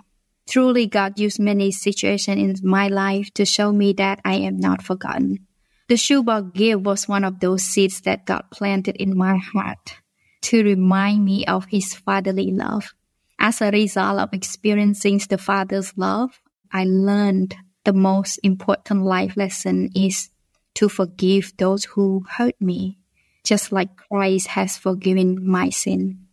Truly, 0.48 0.86
God 0.86 1.18
used 1.18 1.38
many 1.38 1.70
situations 1.70 2.60
in 2.60 2.68
my 2.68 2.88
life 2.88 3.32
to 3.34 3.44
show 3.44 3.72
me 3.72 3.92
that 3.94 4.20
I 4.24 4.36
am 4.36 4.56
not 4.56 4.82
forgotten. 4.82 5.46
The 5.88 5.96
shoebox 5.96 6.50
gift 6.54 6.82
was 6.82 7.08
one 7.08 7.24
of 7.24 7.40
those 7.40 7.64
seeds 7.64 8.00
that 8.02 8.26
God 8.26 8.44
planted 8.50 8.96
in 8.96 9.16
my 9.16 9.36
heart 9.36 9.96
to 10.42 10.62
remind 10.62 11.24
me 11.24 11.44
of 11.46 11.66
His 11.66 11.94
fatherly 11.94 12.52
love. 12.52 12.94
As 13.38 13.60
a 13.60 13.70
result 13.70 14.18
of 14.18 14.32
experiencing 14.32 15.20
the 15.28 15.38
Father's 15.38 15.96
love, 15.96 16.40
I 16.72 16.84
learned 16.84 17.56
the 17.84 17.92
most 17.92 18.38
important 18.42 19.04
life 19.04 19.36
lesson 19.36 19.90
is 19.94 20.30
to 20.74 20.88
forgive 20.88 21.52
those 21.56 21.84
who 21.84 22.24
hurt 22.28 22.60
me, 22.60 22.98
just 23.44 23.72
like 23.72 23.96
Christ 23.96 24.48
has 24.48 24.76
forgiven 24.76 25.46
my 25.46 25.70
sin. 25.70 26.27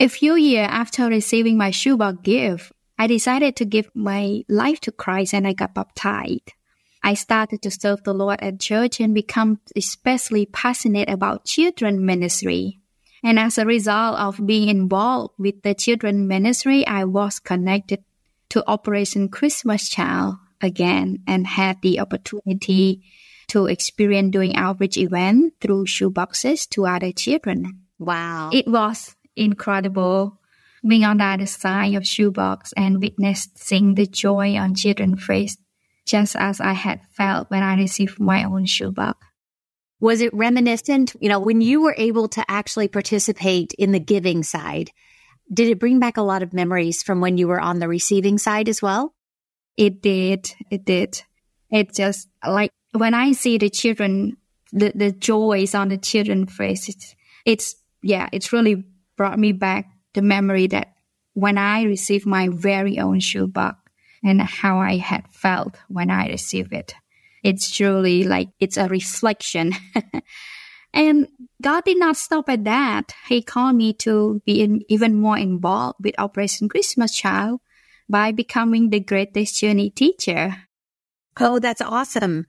A 0.00 0.08
few 0.08 0.34
years 0.34 0.68
after 0.70 1.08
receiving 1.08 1.58
my 1.58 1.70
shoebox 1.70 2.20
gift, 2.22 2.72
I 2.98 3.06
decided 3.06 3.54
to 3.56 3.66
give 3.66 3.90
my 3.94 4.44
life 4.48 4.80
to 4.80 4.92
Christ 4.92 5.34
and 5.34 5.46
I 5.46 5.52
got 5.52 5.74
baptized. 5.74 6.54
I 7.02 7.12
started 7.12 7.60
to 7.60 7.70
serve 7.70 8.02
the 8.04 8.14
Lord 8.14 8.40
at 8.40 8.60
church 8.60 8.98
and 8.98 9.14
become 9.14 9.60
especially 9.76 10.46
passionate 10.46 11.10
about 11.10 11.44
children 11.44 12.06
ministry. 12.06 12.80
And 13.22 13.38
as 13.38 13.58
a 13.58 13.66
result 13.66 14.18
of 14.18 14.46
being 14.46 14.70
involved 14.70 15.34
with 15.36 15.60
the 15.60 15.74
children 15.74 16.26
ministry, 16.26 16.86
I 16.86 17.04
was 17.04 17.38
connected 17.38 18.02
to 18.48 18.66
Operation 18.66 19.28
Christmas 19.28 19.86
Child, 19.90 20.36
again 20.62 21.18
and 21.26 21.46
had 21.46 21.82
the 21.82 22.00
opportunity 22.00 23.02
to 23.48 23.66
experience 23.66 24.32
doing 24.32 24.56
outreach 24.56 24.96
events 24.96 25.56
through 25.60 25.84
shoeboxes 25.84 26.68
to 26.70 26.86
other 26.86 27.12
children. 27.12 27.80
Wow. 27.98 28.50
It 28.52 28.66
was 28.66 29.14
incredible 29.36 30.40
being 30.86 31.04
on 31.04 31.18
the 31.18 31.24
other 31.24 31.46
side 31.46 31.94
of 31.94 32.06
shoebox 32.06 32.72
and 32.76 33.00
witnessing 33.00 33.94
the 33.94 34.06
joy 34.06 34.56
on 34.56 34.74
children's 34.74 35.22
face, 35.22 35.56
just 36.06 36.36
as 36.36 36.60
I 36.60 36.72
had 36.72 37.00
felt 37.12 37.50
when 37.50 37.62
I 37.62 37.76
received 37.76 38.18
my 38.18 38.44
own 38.44 38.66
shoebox. 38.66 39.18
Was 40.00 40.22
it 40.22 40.32
reminiscent, 40.32 41.14
you 41.20 41.28
know, 41.28 41.40
when 41.40 41.60
you 41.60 41.82
were 41.82 41.94
able 41.98 42.28
to 42.28 42.44
actually 42.48 42.88
participate 42.88 43.74
in 43.74 43.92
the 43.92 44.00
giving 44.00 44.42
side? 44.42 44.90
Did 45.52 45.68
it 45.68 45.78
bring 45.78 45.98
back 45.98 46.16
a 46.16 46.22
lot 46.22 46.42
of 46.42 46.54
memories 46.54 47.02
from 47.02 47.20
when 47.20 47.36
you 47.36 47.48
were 47.48 47.60
on 47.60 47.80
the 47.80 47.88
receiving 47.88 48.38
side 48.38 48.68
as 48.68 48.80
well? 48.80 49.14
It 49.76 50.00
did. 50.00 50.54
It 50.70 50.86
did. 50.86 51.22
It 51.70 51.94
just 51.94 52.28
like 52.46 52.70
when 52.92 53.12
I 53.12 53.32
see 53.32 53.58
the 53.58 53.68
children, 53.68 54.38
the, 54.72 54.92
the 54.94 55.12
joys 55.12 55.74
on 55.74 55.88
the 55.88 55.98
children's 55.98 56.52
faces, 56.52 57.14
it's, 57.44 57.76
yeah, 58.02 58.28
it's 58.32 58.52
really 58.52 58.84
brought 59.20 59.38
me 59.38 59.52
back 59.52 59.84
the 60.14 60.22
memory 60.22 60.66
that 60.66 60.94
when 61.34 61.58
I 61.58 61.82
received 61.82 62.24
my 62.24 62.48
very 62.48 62.98
own 62.98 63.20
shoebox 63.20 63.76
and 64.24 64.40
how 64.40 64.78
I 64.78 64.96
had 64.96 65.28
felt 65.28 65.76
when 65.88 66.10
I 66.10 66.28
received 66.28 66.72
it. 66.72 66.94
It's 67.44 67.70
truly 67.70 68.24
like 68.24 68.48
it's 68.60 68.78
a 68.78 68.88
reflection. 68.88 69.74
and 70.94 71.28
God 71.60 71.84
did 71.84 71.98
not 71.98 72.16
stop 72.16 72.48
at 72.48 72.64
that. 72.64 73.12
He 73.28 73.42
called 73.42 73.76
me 73.76 73.92
to 74.08 74.40
be 74.46 74.62
in, 74.62 74.80
even 74.88 75.20
more 75.20 75.36
involved 75.36 75.98
with 76.02 76.14
Operation 76.16 76.70
Christmas 76.70 77.14
Child 77.14 77.60
by 78.08 78.32
becoming 78.32 78.88
the 78.88 79.00
greatest 79.00 79.60
journey 79.60 79.90
teacher. 79.90 80.56
Oh, 81.38 81.58
that's 81.58 81.82
awesome. 81.82 82.46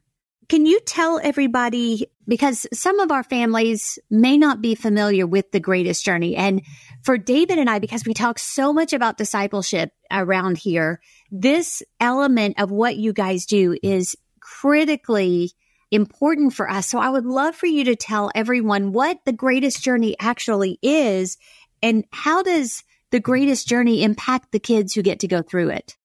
Can 0.51 0.65
you 0.65 0.81
tell 0.81 1.17
everybody, 1.23 2.07
because 2.27 2.67
some 2.73 2.99
of 2.99 3.09
our 3.09 3.23
families 3.23 3.97
may 4.09 4.37
not 4.37 4.61
be 4.61 4.75
familiar 4.75 5.25
with 5.25 5.49
the 5.53 5.61
greatest 5.61 6.03
journey. 6.03 6.35
And 6.35 6.61
for 7.03 7.17
David 7.17 7.57
and 7.57 7.69
I, 7.69 7.79
because 7.79 8.03
we 8.05 8.13
talk 8.13 8.37
so 8.37 8.73
much 8.73 8.91
about 8.91 9.17
discipleship 9.17 9.93
around 10.11 10.57
here, 10.57 10.99
this 11.31 11.81
element 12.01 12.59
of 12.59 12.69
what 12.69 12.97
you 12.97 13.13
guys 13.13 13.45
do 13.45 13.77
is 13.81 14.17
critically 14.41 15.53
important 15.89 16.53
for 16.53 16.69
us. 16.69 16.85
So 16.85 16.99
I 16.99 17.07
would 17.07 17.25
love 17.25 17.55
for 17.55 17.67
you 17.67 17.85
to 17.85 17.95
tell 17.95 18.29
everyone 18.35 18.91
what 18.91 19.19
the 19.23 19.31
greatest 19.31 19.81
journey 19.81 20.17
actually 20.19 20.79
is 20.81 21.37
and 21.81 22.03
how 22.11 22.43
does 22.43 22.83
the 23.11 23.21
greatest 23.21 23.69
journey 23.69 24.03
impact 24.03 24.51
the 24.51 24.59
kids 24.59 24.93
who 24.93 25.01
get 25.01 25.21
to 25.21 25.29
go 25.29 25.41
through 25.41 25.69
it? 25.69 25.95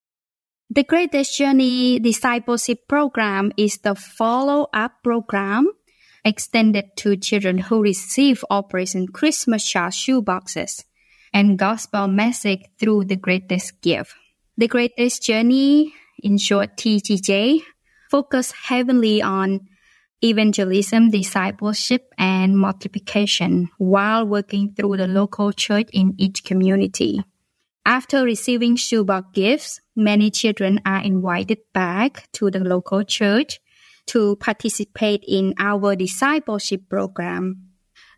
The 0.69 0.83
Greatest 0.83 1.39
Journey 1.39 2.01
Discipleship 2.01 2.89
Program 2.89 3.53
is 3.57 3.79
the 3.79 3.95
follow 3.95 4.67
up 4.75 5.01
program 5.05 5.71
extended 6.25 6.87
to 6.97 7.17
children 7.17 7.59
who 7.59 7.81
receive 7.81 8.45
Operation 8.51 9.07
Christmas 9.07 9.65
Child 9.65 9.93
shoeboxes 9.93 10.83
and 11.33 11.57
gospel 11.57 12.09
message 12.09 12.65
through 12.81 13.05
the 13.05 13.15
greatest 13.15 13.81
gift. 13.81 14.17
The 14.59 14.67
Greatest 14.67 15.23
Journey, 15.23 15.95
in 16.21 16.37
short 16.37 16.77
TGJ, 16.77 17.61
focus 18.11 18.51
heavily 18.51 19.23
on 19.23 19.69
evangelism, 20.21 21.11
discipleship, 21.11 22.13
and 22.19 22.59
multiplication 22.59 23.69
while 23.79 24.27
working 24.27 24.75
through 24.75 24.97
the 24.97 25.07
local 25.07 25.53
church 25.53 25.89
in 25.93 26.15
each 26.19 26.43
community. 26.43 27.23
After 27.87 28.25
receiving 28.25 28.75
shoebox 28.75 29.29
gifts, 29.33 29.81
many 29.95 30.29
children 30.33 30.81
are 30.85 31.05
invited 31.05 31.59
back 31.73 32.27
to 32.33 32.51
the 32.51 32.59
local 32.59 33.05
church 33.05 33.61
to 34.07 34.35
participate 34.37 35.23
in 35.29 35.55
our 35.57 35.95
discipleship 35.95 36.89
program. 36.91 37.69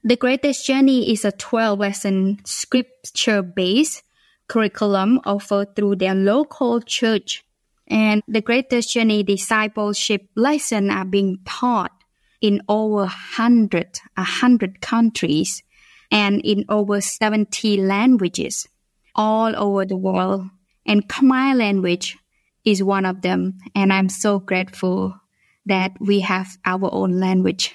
The 0.02 0.16
Greatest 0.16 0.64
Journey 0.66 1.12
is 1.12 1.26
a 1.26 1.32
12 1.32 1.80
lesson 1.80 2.38
scripture 2.46 3.42
based 3.42 4.04
curriculum 4.48 5.20
offered 5.26 5.76
through 5.76 5.96
their 5.96 6.14
local 6.14 6.80
church. 6.80 7.44
And 7.86 8.22
the 8.26 8.40
Greatest 8.40 8.94
Journey 8.94 9.22
discipleship 9.22 10.30
lessons 10.34 10.90
are 10.90 11.04
being 11.04 11.40
taught 11.44 11.92
in 12.40 12.62
over 12.70 13.04
100, 13.04 14.00
100 14.14 14.80
countries 14.80 15.62
and 16.10 16.40
in 16.40 16.64
over 16.70 17.02
70 17.02 17.82
languages 17.82 18.66
all 19.14 19.54
over 19.56 19.84
the 19.84 19.96
world. 19.96 20.46
And 20.86 21.08
Khmer 21.08 21.56
language 21.56 22.16
is 22.64 22.82
one 22.82 23.04
of 23.04 23.22
them. 23.22 23.58
And 23.74 23.92
I'm 23.92 24.08
so 24.08 24.38
grateful 24.38 25.14
that 25.66 25.92
we 26.00 26.20
have 26.20 26.56
our 26.64 26.88
own 26.92 27.20
language. 27.20 27.74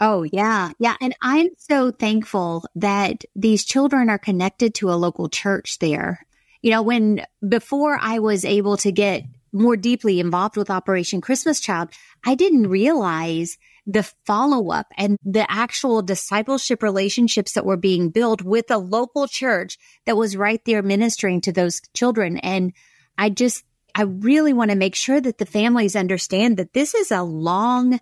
Oh, 0.00 0.22
yeah. 0.22 0.70
Yeah. 0.78 0.96
And 1.00 1.14
I'm 1.22 1.48
so 1.56 1.90
thankful 1.90 2.64
that 2.74 3.24
these 3.34 3.64
children 3.64 4.08
are 4.08 4.18
connected 4.18 4.74
to 4.76 4.90
a 4.90 4.96
local 4.96 5.28
church 5.28 5.78
there. 5.78 6.26
You 6.62 6.70
know, 6.70 6.82
when 6.82 7.24
before 7.46 7.98
I 8.00 8.18
was 8.18 8.44
able 8.44 8.76
to 8.78 8.90
get 8.90 9.24
more 9.52 9.76
deeply 9.76 10.18
involved 10.18 10.56
with 10.56 10.70
Operation 10.70 11.20
Christmas 11.20 11.60
Child, 11.60 11.90
I 12.24 12.34
didn't 12.34 12.68
realize 12.68 13.56
the 13.86 14.02
follow 14.24 14.70
up 14.70 14.86
and 14.96 15.18
the 15.24 15.50
actual 15.50 16.02
discipleship 16.02 16.82
relationships 16.82 17.52
that 17.52 17.66
were 17.66 17.76
being 17.76 18.10
built 18.10 18.42
with 18.42 18.70
a 18.70 18.78
local 18.78 19.28
church 19.28 19.78
that 20.06 20.16
was 20.16 20.36
right 20.36 20.64
there 20.64 20.82
ministering 20.82 21.40
to 21.42 21.52
those 21.52 21.80
children. 21.92 22.38
And 22.38 22.72
I 23.18 23.30
just, 23.30 23.64
I 23.94 24.02
really 24.02 24.52
want 24.52 24.70
to 24.70 24.76
make 24.76 24.94
sure 24.94 25.20
that 25.20 25.38
the 25.38 25.46
families 25.46 25.96
understand 25.96 26.56
that 26.56 26.72
this 26.72 26.94
is 26.94 27.10
a 27.10 27.22
long, 27.22 28.00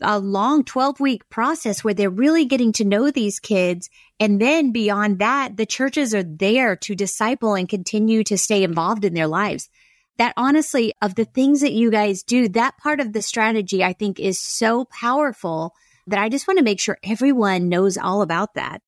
a 0.00 0.18
long 0.18 0.62
12 0.64 1.00
week 1.00 1.28
process 1.30 1.82
where 1.82 1.94
they're 1.94 2.10
really 2.10 2.44
getting 2.44 2.72
to 2.72 2.84
know 2.84 3.10
these 3.10 3.40
kids. 3.40 3.90
And 4.20 4.40
then 4.40 4.70
beyond 4.70 5.18
that, 5.18 5.56
the 5.56 5.66
churches 5.66 6.14
are 6.14 6.22
there 6.22 6.76
to 6.76 6.94
disciple 6.94 7.54
and 7.54 7.68
continue 7.68 8.22
to 8.24 8.38
stay 8.38 8.62
involved 8.62 9.04
in 9.04 9.14
their 9.14 9.28
lives 9.28 9.68
that 10.18 10.34
honestly, 10.36 10.92
of 11.02 11.14
the 11.14 11.24
things 11.24 11.60
that 11.60 11.72
you 11.72 11.90
guys 11.90 12.22
do, 12.22 12.48
that 12.50 12.78
part 12.78 13.00
of 13.00 13.12
the 13.12 13.22
strategy 13.22 13.82
I 13.82 13.92
think 13.92 14.20
is 14.20 14.40
so 14.40 14.84
powerful 14.84 15.74
that 16.06 16.18
I 16.18 16.28
just 16.28 16.46
want 16.46 16.58
to 16.58 16.64
make 16.64 16.80
sure 16.80 16.98
everyone 17.02 17.68
knows 17.68 17.96
all 17.96 18.22
about 18.22 18.54
that. 18.54 18.82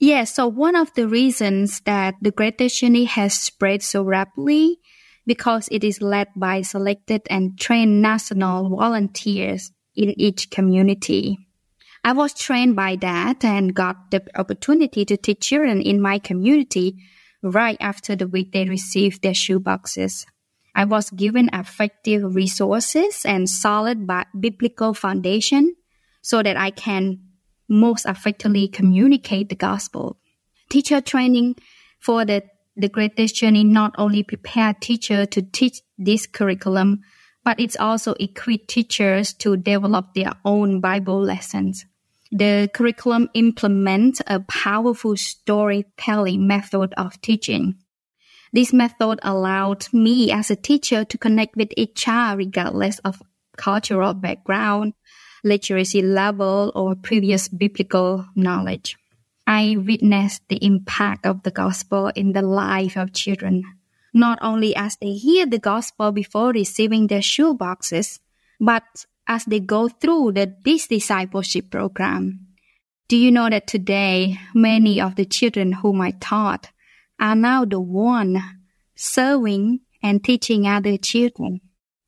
Yeah, 0.00 0.24
so 0.24 0.46
one 0.46 0.76
of 0.76 0.94
the 0.94 1.08
reasons 1.08 1.80
that 1.80 2.14
the 2.22 2.30
Greatest 2.30 2.80
Journey 2.80 3.04
has 3.04 3.34
spread 3.34 3.82
so 3.82 4.02
rapidly 4.02 4.78
because 5.26 5.68
it 5.70 5.84
is 5.84 6.00
led 6.00 6.28
by 6.36 6.62
selected 6.62 7.22
and 7.28 7.58
trained 7.58 8.00
national 8.00 8.70
volunteers 8.70 9.72
in 9.94 10.18
each 10.18 10.50
community. 10.50 11.36
I 12.04 12.12
was 12.12 12.32
trained 12.32 12.76
by 12.76 12.96
that 12.96 13.44
and 13.44 13.74
got 13.74 14.10
the 14.10 14.22
opportunity 14.36 15.04
to 15.04 15.16
teach 15.16 15.40
children 15.40 15.82
in 15.82 16.00
my 16.00 16.18
community 16.18 16.96
right 17.42 17.76
after 17.80 18.16
the 18.16 18.28
week 18.28 18.52
they 18.52 18.64
received 18.64 19.22
their 19.22 19.34
shoe 19.34 19.60
boxes. 19.60 20.24
I 20.78 20.84
was 20.84 21.10
given 21.10 21.50
effective 21.52 22.36
resources 22.36 23.24
and 23.24 23.50
solid 23.50 24.08
biblical 24.38 24.94
foundation 24.94 25.74
so 26.22 26.40
that 26.40 26.56
I 26.56 26.70
can 26.70 27.18
most 27.68 28.06
effectively 28.06 28.68
communicate 28.68 29.48
the 29.48 29.56
gospel. 29.56 30.20
Teacher 30.70 31.00
training 31.00 31.56
for 31.98 32.24
the, 32.24 32.44
the 32.76 32.88
greatest 32.88 33.34
journey 33.34 33.64
not 33.64 33.96
only 33.98 34.22
prepare 34.22 34.72
teacher 34.72 35.26
to 35.26 35.42
teach 35.42 35.82
this 35.98 36.28
curriculum, 36.28 37.00
but 37.44 37.58
it's 37.58 37.76
also 37.76 38.14
equip 38.20 38.68
teachers 38.68 39.32
to 39.34 39.56
develop 39.56 40.14
their 40.14 40.34
own 40.44 40.80
Bible 40.80 41.20
lessons. 41.20 41.86
The 42.30 42.70
curriculum 42.72 43.30
implements 43.34 44.22
a 44.28 44.38
powerful 44.38 45.16
storytelling 45.16 46.46
method 46.46 46.94
of 46.96 47.20
teaching. 47.20 47.78
This 48.52 48.72
method 48.72 49.20
allowed 49.22 49.92
me 49.92 50.32
as 50.32 50.50
a 50.50 50.56
teacher 50.56 51.04
to 51.04 51.18
connect 51.18 51.56
with 51.56 51.70
each 51.76 51.94
child 51.94 52.38
regardless 52.38 52.98
of 53.00 53.22
cultural 53.56 54.14
background, 54.14 54.94
literacy 55.44 56.02
level, 56.02 56.72
or 56.74 56.94
previous 56.94 57.48
biblical 57.48 58.26
knowledge. 58.34 58.96
I 59.46 59.76
witnessed 59.78 60.42
the 60.48 60.64
impact 60.64 61.26
of 61.26 61.42
the 61.42 61.50
gospel 61.50 62.08
in 62.14 62.32
the 62.32 62.42
life 62.42 62.96
of 62.96 63.12
children, 63.12 63.64
not 64.12 64.38
only 64.42 64.76
as 64.76 64.96
they 64.96 65.12
hear 65.12 65.46
the 65.46 65.58
gospel 65.58 66.12
before 66.12 66.50
receiving 66.50 67.06
their 67.06 67.22
shoe 67.22 67.54
boxes, 67.54 68.20
but 68.60 69.06
as 69.26 69.44
they 69.44 69.60
go 69.60 69.88
through 69.88 70.32
the, 70.32 70.54
this 70.64 70.86
discipleship 70.86 71.70
program. 71.70 72.46
Do 73.08 73.16
you 73.16 73.30
know 73.30 73.48
that 73.48 73.66
today 73.66 74.38
many 74.54 75.00
of 75.00 75.16
the 75.16 75.24
children 75.24 75.72
whom 75.72 76.00
I 76.00 76.10
taught 76.12 76.70
are 77.20 77.34
now 77.34 77.64
the 77.64 77.80
one 77.80 78.42
serving 78.94 79.80
and 80.02 80.22
teaching 80.22 80.66
other 80.66 80.96
children. 80.96 81.60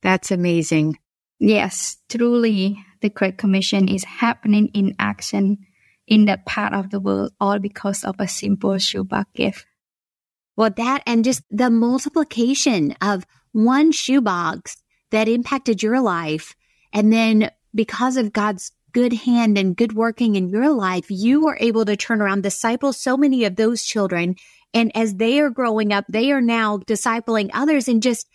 That's 0.02 0.30
amazing. 0.30 0.98
Yes, 1.38 1.96
truly, 2.08 2.84
the 3.00 3.10
Great 3.10 3.38
Commission 3.38 3.88
is 3.88 4.04
happening 4.04 4.68
in 4.74 4.94
action 4.98 5.58
in 6.06 6.26
that 6.26 6.44
part 6.44 6.74
of 6.74 6.90
the 6.90 7.00
world, 7.00 7.32
all 7.40 7.58
because 7.58 8.04
of 8.04 8.16
a 8.18 8.28
simple 8.28 8.76
shoebox 8.78 9.30
gift. 9.34 9.66
Well, 10.56 10.70
that 10.76 11.02
and 11.06 11.24
just 11.24 11.42
the 11.50 11.70
multiplication 11.70 12.94
of 13.00 13.24
one 13.52 13.92
shoebox 13.92 14.76
that 15.10 15.28
impacted 15.28 15.82
your 15.82 16.00
life. 16.00 16.54
And 16.92 17.12
then 17.12 17.50
because 17.74 18.16
of 18.16 18.32
God's 18.32 18.72
good 18.92 19.12
hand 19.12 19.56
and 19.56 19.76
good 19.76 19.92
working 19.92 20.34
in 20.36 20.48
your 20.48 20.70
life, 20.70 21.06
you 21.08 21.44
were 21.44 21.56
able 21.60 21.84
to 21.84 21.96
turn 21.96 22.20
around, 22.20 22.42
disciple 22.42 22.92
so 22.92 23.16
many 23.16 23.44
of 23.44 23.56
those 23.56 23.82
children 23.84 24.34
and 24.72 24.94
as 24.96 25.14
they 25.14 25.40
are 25.40 25.50
growing 25.50 25.92
up, 25.92 26.04
they 26.08 26.30
are 26.32 26.40
now 26.40 26.78
discipling 26.78 27.50
others 27.52 27.88
and 27.88 28.02
just 28.02 28.28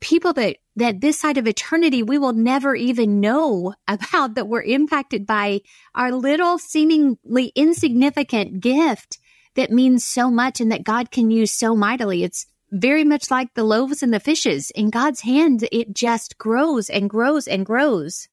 people 0.00 0.32
that, 0.34 0.56
that 0.76 1.00
this 1.00 1.18
side 1.18 1.38
of 1.38 1.46
eternity, 1.46 2.02
we 2.02 2.18
will 2.18 2.32
never 2.32 2.74
even 2.74 3.20
know 3.20 3.74
about 3.88 4.34
that 4.34 4.48
were 4.48 4.62
impacted 4.62 5.26
by 5.26 5.60
our 5.94 6.12
little 6.12 6.58
seemingly 6.58 7.52
insignificant 7.54 8.60
gift 8.60 9.18
that 9.56 9.70
means 9.70 10.04
so 10.04 10.30
much 10.30 10.60
and 10.60 10.70
that 10.70 10.84
God 10.84 11.10
can 11.10 11.30
use 11.30 11.50
so 11.50 11.74
mightily. 11.74 12.22
It's 12.22 12.46
very 12.70 13.02
much 13.02 13.30
like 13.30 13.54
the 13.54 13.64
loaves 13.64 14.02
and 14.02 14.14
the 14.14 14.20
fishes. 14.20 14.70
In 14.72 14.90
God's 14.90 15.20
hand, 15.22 15.68
it 15.72 15.92
just 15.94 16.38
grows 16.38 16.88
and 16.88 17.10
grows 17.10 17.48
and 17.48 17.66
grows. 17.66 18.28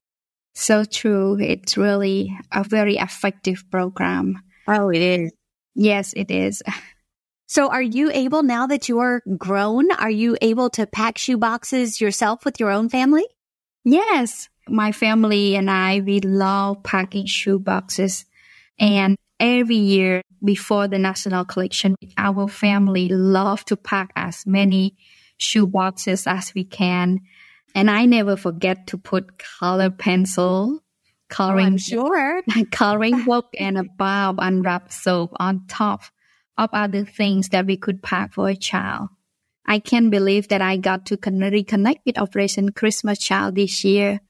So 0.53 0.83
true. 0.83 1.37
It's 1.39 1.77
really 1.77 2.37
a 2.51 2.63
very 2.63 2.97
effective 2.97 3.63
program. 3.71 4.41
Oh, 4.67 4.89
it 4.89 5.01
is. 5.01 5.31
Yes, 5.73 6.13
it 6.13 6.29
is. 6.29 6.61
So 7.47 7.69
are 7.69 7.81
you 7.81 8.11
able 8.11 8.43
now 8.43 8.67
that 8.67 8.89
you 8.89 8.99
are 8.99 9.23
grown, 9.37 9.89
are 9.93 10.11
you 10.11 10.37
able 10.41 10.69
to 10.71 10.85
pack 10.85 11.17
shoe 11.17 11.37
boxes 11.37 12.01
yourself 12.01 12.43
with 12.43 12.59
your 12.59 12.69
own 12.69 12.89
family? 12.89 13.25
Yes. 13.85 14.49
My 14.67 14.91
family 14.91 15.55
and 15.55 15.71
I, 15.71 16.01
we 16.01 16.19
love 16.19 16.83
packing 16.83 17.25
shoe 17.25 17.57
boxes. 17.57 18.25
And 18.77 19.15
every 19.39 19.77
year 19.77 20.21
before 20.43 20.89
the 20.89 20.99
national 20.99 21.45
collection, 21.45 21.95
our 22.17 22.49
family 22.49 23.07
love 23.07 23.63
to 23.65 23.77
pack 23.77 24.11
as 24.17 24.45
many 24.45 24.97
shoe 25.37 25.67
boxes 25.67 26.27
as 26.27 26.53
we 26.53 26.65
can. 26.65 27.21
And 27.73 27.89
I 27.89 28.05
never 28.05 28.35
forget 28.35 28.87
to 28.87 28.97
put 28.97 29.37
color 29.37 29.89
pencil, 29.89 30.79
oh, 30.79 30.83
coloring, 31.29 31.75
oh, 31.75 31.77
sure. 31.77 32.41
coloring 32.71 33.23
book 33.23 33.47
and 33.57 33.77
a 33.77 33.85
bulb 33.97 34.35
unwrapped 34.39 34.91
soap 34.91 35.31
on 35.39 35.65
top 35.67 36.01
of 36.57 36.69
other 36.73 37.05
things 37.05 37.49
that 37.49 37.65
we 37.65 37.77
could 37.77 38.01
pack 38.01 38.33
for 38.33 38.49
a 38.49 38.55
child. 38.55 39.09
I 39.65 39.79
can't 39.79 40.09
believe 40.09 40.47
that 40.47 40.61
I 40.61 40.77
got 40.77 41.05
to 41.07 41.17
reconnect 41.17 41.99
with 42.05 42.17
Operation 42.17 42.71
Christmas 42.71 43.19
Child 43.19 43.55
this 43.55 43.83
year 43.83 44.21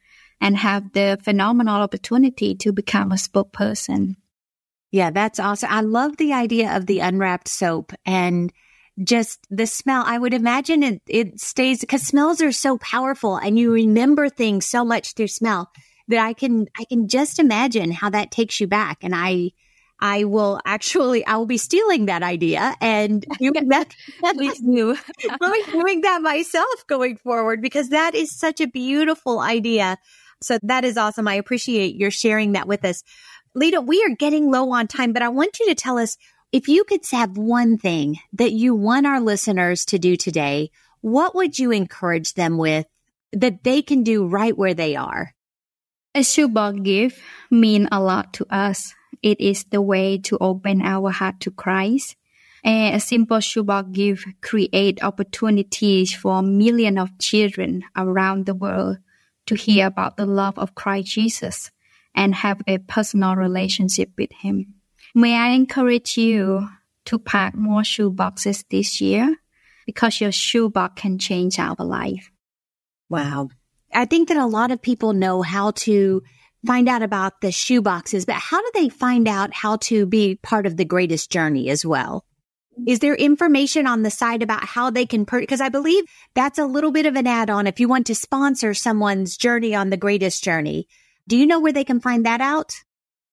and 0.42 0.58
have 0.58 0.94
the 0.94 1.20
phenomenal 1.24 1.82
opportunity 1.82 2.56
to 2.56 2.72
become 2.72 3.12
a 3.12 3.16
spokesperson. 3.16 4.16
Yeah, 4.92 5.12
that's 5.12 5.40
awesome. 5.40 5.70
I 5.72 5.82
love 5.82 6.18
the 6.18 6.34
idea 6.34 6.76
of 6.76 6.86
the 6.86 7.00
unwrapped 7.00 7.50
soap 7.50 7.94
and 8.06 8.52
just 9.04 9.46
the 9.50 9.68
smell. 9.68 10.04
I 10.06 10.18
would 10.18 10.34
imagine 10.34 10.82
it, 10.82 11.02
it 11.08 11.40
stays 11.40 11.82
because 11.82 12.02
smells 12.02 12.42
are 12.42 12.52
so 12.52 12.78
powerful 12.78 13.36
and 13.36 13.60
you 13.60 13.72
remember 13.72 14.30
things 14.30 14.66
so 14.66 14.84
much 14.84 15.14
through 15.14 15.28
smell 15.28 15.72
that 16.08 16.26
I 16.26 16.34
can, 16.34 16.68
I 16.78 16.86
can 16.86 17.08
just 17.08 17.38
imagine 17.38 17.92
how 17.92 18.10
that 18.10 18.32
takes 18.32 18.60
you 18.60 18.68
back. 18.68 19.00
And 19.04 19.14
I, 19.14 19.52
I 20.00 20.26
will 20.26 20.60
actually, 20.66 21.26
I 21.26 21.38
will 21.38 21.46
be 21.46 21.58
stealing 21.58 22.06
that 22.06 22.24
idea 22.24 22.76
and 22.82 23.26
doing 23.40 23.68
that. 23.70 23.96
Please 24.34 24.60
do. 24.60 24.96
Doing 25.72 26.02
that 26.02 26.22
myself 26.22 26.86
going 26.88 27.18
forward 27.18 27.62
because 27.62 27.90
that 27.90 28.16
is 28.16 28.32
such 28.32 28.62
a 28.62 28.68
beautiful 28.68 29.40
idea. 29.40 29.98
So 30.42 30.60
that 30.64 30.86
is 30.86 30.98
awesome. 30.98 31.28
I 31.28 31.36
appreciate 31.36 31.96
your 31.96 32.12
sharing 32.12 32.52
that 32.54 32.68
with 32.68 32.86
us. 32.86 33.04
Lyda, 33.56 33.82
we 33.82 34.04
are 34.04 34.16
getting 34.16 34.52
low 34.52 34.72
on 34.72 34.88
time, 34.88 35.14
but 35.14 35.24
I 35.24 35.30
want 35.30 35.60
you 35.60 35.68
to 35.68 35.76
tell 35.76 35.98
us 35.98 36.18
if 36.52 36.68
you 36.68 36.84
could 36.84 37.02
have 37.12 37.38
one 37.38 37.78
thing 37.78 38.18
that 38.34 38.52
you 38.52 38.76
want 38.76 39.08
our 39.08 39.20
listeners 39.20 39.86
to 39.86 40.00
do 40.00 40.16
today, 40.16 40.72
what 41.02 41.36
would 41.36 41.58
you 41.58 41.72
encourage 41.72 42.34
them 42.34 42.58
with 42.58 42.86
that 43.34 43.64
they 43.64 43.82
can 43.82 44.04
do 44.04 44.28
right 44.28 44.58
where 44.58 44.74
they 44.74 44.96
are? 44.96 45.34
A 46.16 46.24
shoebox 46.24 46.80
gift 46.80 47.20
mean 47.52 47.88
a 47.92 48.00
lot 48.00 48.34
to 48.34 48.46
us. 48.50 48.94
It 49.22 49.40
is 49.40 49.66
the 49.66 49.82
way 49.82 50.18
to 50.20 50.38
open 50.40 50.82
our 50.82 51.12
heart 51.12 51.40
to 51.42 51.52
Christ. 51.52 52.16
And 52.64 52.96
a 52.96 53.00
simple 53.00 53.40
shoebox 53.40 53.90
gift 53.92 54.28
create 54.42 55.04
opportunities 55.04 56.14
for 56.14 56.42
millions 56.42 57.00
of 57.00 57.18
children 57.20 57.84
around 57.96 58.46
the 58.46 58.56
world 58.56 58.98
to 59.46 59.56
hear 59.56 59.88
about 59.88 60.18
the 60.18 60.26
love 60.26 60.58
of 60.60 60.76
Christ 60.76 61.10
Jesus 61.10 61.72
and 62.14 62.36
have 62.36 62.62
a 62.68 62.80
personal 62.80 63.36
relationship 63.36 64.12
with 64.18 64.32
Him. 64.32 64.74
May 65.16 65.36
I 65.36 65.50
encourage 65.50 66.18
you 66.18 66.68
to 67.06 67.20
pack 67.20 67.56
more 67.56 67.84
shoe 67.84 68.12
boxes 68.12 68.66
this 68.70 69.00
year 69.00 69.38
because 69.86 70.20
your 70.20 70.32
shoebox 70.32 71.02
can 71.02 71.18
change 71.18 71.58
our 71.60 71.76
life. 71.80 72.32
Wow. 73.10 73.50
I 73.94 74.06
think 74.06 74.28
that 74.28 74.38
a 74.38 74.46
lot 74.46 74.72
of 74.72 74.82
people 74.82 75.14
know 75.14 75.42
how 75.42 75.72
to 75.72 76.22
find 76.66 76.90
out 76.90 77.02
about 77.02 77.42
the 77.42 77.52
shoe 77.52 77.82
boxes, 77.82 78.26
but 78.26 78.36
how 78.36 78.62
do 78.62 78.72
they 78.74 78.90
find 78.90 79.28
out 79.28 79.54
how 79.54 79.78
to 79.78 80.06
be 80.06 80.40
part 80.42 80.66
of 80.66 80.78
the 80.78 80.86
greatest 80.86 81.32
journey 81.32 81.70
as 81.70 81.86
well? 81.86 82.26
Is 82.86 83.00
there 83.00 83.16
information 83.16 83.88
on 83.88 84.04
the 84.04 84.12
site 84.12 84.44
about 84.44 84.64
how 84.64 84.90
they 84.90 85.06
can 85.06 85.26
purchase? 85.26 85.44
Because 85.44 85.62
I 85.62 85.70
believe 85.70 86.04
that's 86.36 86.60
a 86.60 86.66
little 86.66 86.92
bit 86.92 87.06
of 87.08 87.16
an 87.16 87.26
add 87.26 87.50
on 87.50 87.66
if 87.66 87.80
you 87.80 87.88
want 87.88 88.06
to 88.08 88.16
sponsor 88.16 88.74
someone's 88.74 89.36
journey 89.36 89.74
on 89.74 89.90
the 89.90 89.98
greatest 89.98 90.44
journey. 90.44 90.88
Do 91.28 91.38
you 91.38 91.48
know 91.48 91.60
where 91.60 91.74
they 91.74 91.84
can 91.84 92.00
find 92.00 92.26
that 92.26 92.42
out? 92.42 92.74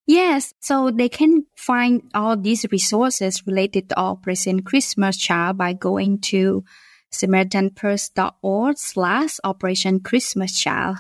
Yes, 0.07 0.53
so 0.61 0.91
they 0.91 1.09
can 1.09 1.47
find 1.57 2.11
all 2.15 2.37
these 2.37 2.67
resources 2.71 3.47
related 3.47 3.89
to 3.89 3.99
Operation 3.99 4.63
Christmas 4.63 5.17
Child 5.17 5.59
by 5.59 5.73
going 5.73 6.21
to 6.23 6.65
samaritanpurse.org 7.13 8.77
slash 8.79 9.39
Operation 9.45 10.01
Christmas 10.01 10.59
Child. 10.59 10.99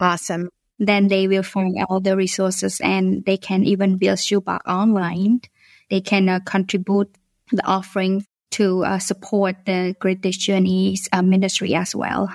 Awesome. 0.00 0.50
Then 0.82 1.06
they 1.06 1.28
will 1.28 1.44
find 1.44 1.78
all 1.88 2.00
the 2.00 2.16
resources 2.16 2.80
and 2.80 3.24
they 3.24 3.36
can 3.36 3.62
even 3.62 3.98
build 3.98 4.18
a 4.18 4.20
shoebox 4.20 4.68
online. 4.68 5.42
They 5.90 6.00
can 6.00 6.28
uh, 6.28 6.40
contribute 6.44 7.14
the 7.52 7.64
offering 7.64 8.26
to 8.52 8.84
uh, 8.84 8.98
support 8.98 9.64
the 9.64 9.94
Greatest 10.00 10.40
Journeys 10.40 11.08
uh, 11.12 11.22
ministry 11.22 11.76
as 11.76 11.94
well. 11.94 12.34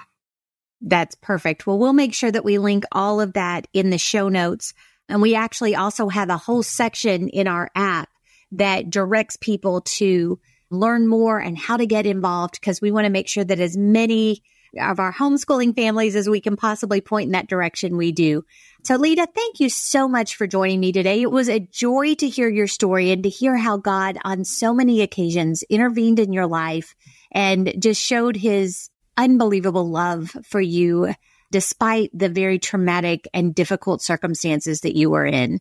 That's 0.79 1.15
perfect. 1.15 1.67
Well, 1.67 1.77
we'll 1.77 1.91
make 1.91 2.13
sure 2.13 2.31
that 2.31 2.45
we 2.45 2.57
link 2.57 2.85
all 2.93 3.19
of 3.19 3.33
that 3.33 3.67
in 3.73 3.89
the 3.89 3.97
show 3.97 4.29
notes. 4.29 4.73
And 5.09 5.21
we 5.21 5.35
actually 5.35 5.75
also 5.75 6.07
have 6.07 6.29
a 6.29 6.37
whole 6.37 6.63
section 6.63 7.27
in 7.27 7.49
our 7.49 7.69
app 7.75 8.07
that 8.53 8.89
directs 8.89 9.35
people 9.35 9.81
to 9.81 10.39
learn 10.69 11.05
more 11.05 11.37
and 11.37 11.57
how 11.57 11.75
to 11.75 11.85
get 11.85 12.05
involved 12.05 12.61
because 12.61 12.79
we 12.79 12.91
want 12.91 13.03
to 13.03 13.11
make 13.11 13.27
sure 13.27 13.43
that 13.43 13.59
as 13.59 13.75
many 13.75 14.41
of 14.79 14.99
our 14.99 15.13
homeschooling 15.13 15.75
families 15.75 16.15
as 16.15 16.29
we 16.29 16.41
can 16.41 16.55
possibly 16.55 17.01
point 17.01 17.27
in 17.27 17.31
that 17.33 17.47
direction 17.47 17.97
we 17.97 18.11
do. 18.11 18.43
So 18.83 18.95
Lyda, 18.95 19.27
thank 19.33 19.59
you 19.59 19.69
so 19.69 20.07
much 20.07 20.35
for 20.35 20.47
joining 20.47 20.79
me 20.79 20.91
today. 20.91 21.21
It 21.21 21.31
was 21.31 21.49
a 21.49 21.59
joy 21.59 22.15
to 22.15 22.29
hear 22.29 22.49
your 22.49 22.67
story 22.67 23.11
and 23.11 23.23
to 23.23 23.29
hear 23.29 23.57
how 23.57 23.77
God 23.77 24.17
on 24.23 24.45
so 24.45 24.73
many 24.73 25.01
occasions 25.01 25.63
intervened 25.69 26.19
in 26.19 26.33
your 26.33 26.47
life 26.47 26.95
and 27.31 27.73
just 27.79 28.01
showed 28.01 28.35
his 28.35 28.89
unbelievable 29.17 29.89
love 29.89 30.35
for 30.45 30.61
you 30.61 31.13
despite 31.51 32.09
the 32.13 32.29
very 32.29 32.59
traumatic 32.59 33.27
and 33.33 33.55
difficult 33.55 34.01
circumstances 34.01 34.81
that 34.81 34.95
you 34.95 35.09
were 35.09 35.25
in. 35.25 35.59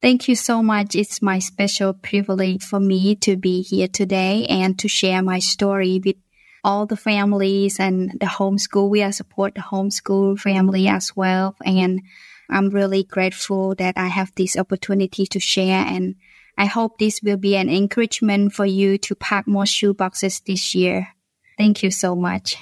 Thank 0.00 0.26
you 0.26 0.34
so 0.34 0.64
much. 0.64 0.96
It's 0.96 1.22
my 1.22 1.38
special 1.38 1.92
privilege 1.92 2.64
for 2.64 2.80
me 2.80 3.14
to 3.16 3.36
be 3.36 3.62
here 3.62 3.86
today 3.86 4.46
and 4.48 4.76
to 4.80 4.88
share 4.88 5.22
my 5.22 5.38
story 5.38 6.00
with 6.04 6.16
all 6.64 6.86
the 6.86 6.96
families 6.96 7.80
and 7.80 8.12
the 8.20 8.26
homeschool. 8.26 8.88
We 8.88 9.02
are 9.02 9.12
support 9.12 9.54
the 9.54 9.60
homeschool 9.60 10.38
family 10.38 10.88
as 10.88 11.16
well. 11.16 11.56
And 11.64 12.02
I'm 12.50 12.70
really 12.70 13.04
grateful 13.04 13.74
that 13.76 13.96
I 13.96 14.08
have 14.08 14.32
this 14.34 14.56
opportunity 14.56 15.26
to 15.26 15.40
share 15.40 15.84
and 15.86 16.16
I 16.58 16.66
hope 16.66 16.98
this 16.98 17.20
will 17.22 17.38
be 17.38 17.56
an 17.56 17.68
encouragement 17.68 18.52
for 18.52 18.66
you 18.66 18.98
to 18.98 19.14
pack 19.14 19.46
more 19.46 19.66
shoe 19.66 19.94
boxes 19.94 20.40
this 20.40 20.74
year. 20.74 21.08
Thank 21.56 21.82
you 21.82 21.90
so 21.90 22.14
much. 22.14 22.56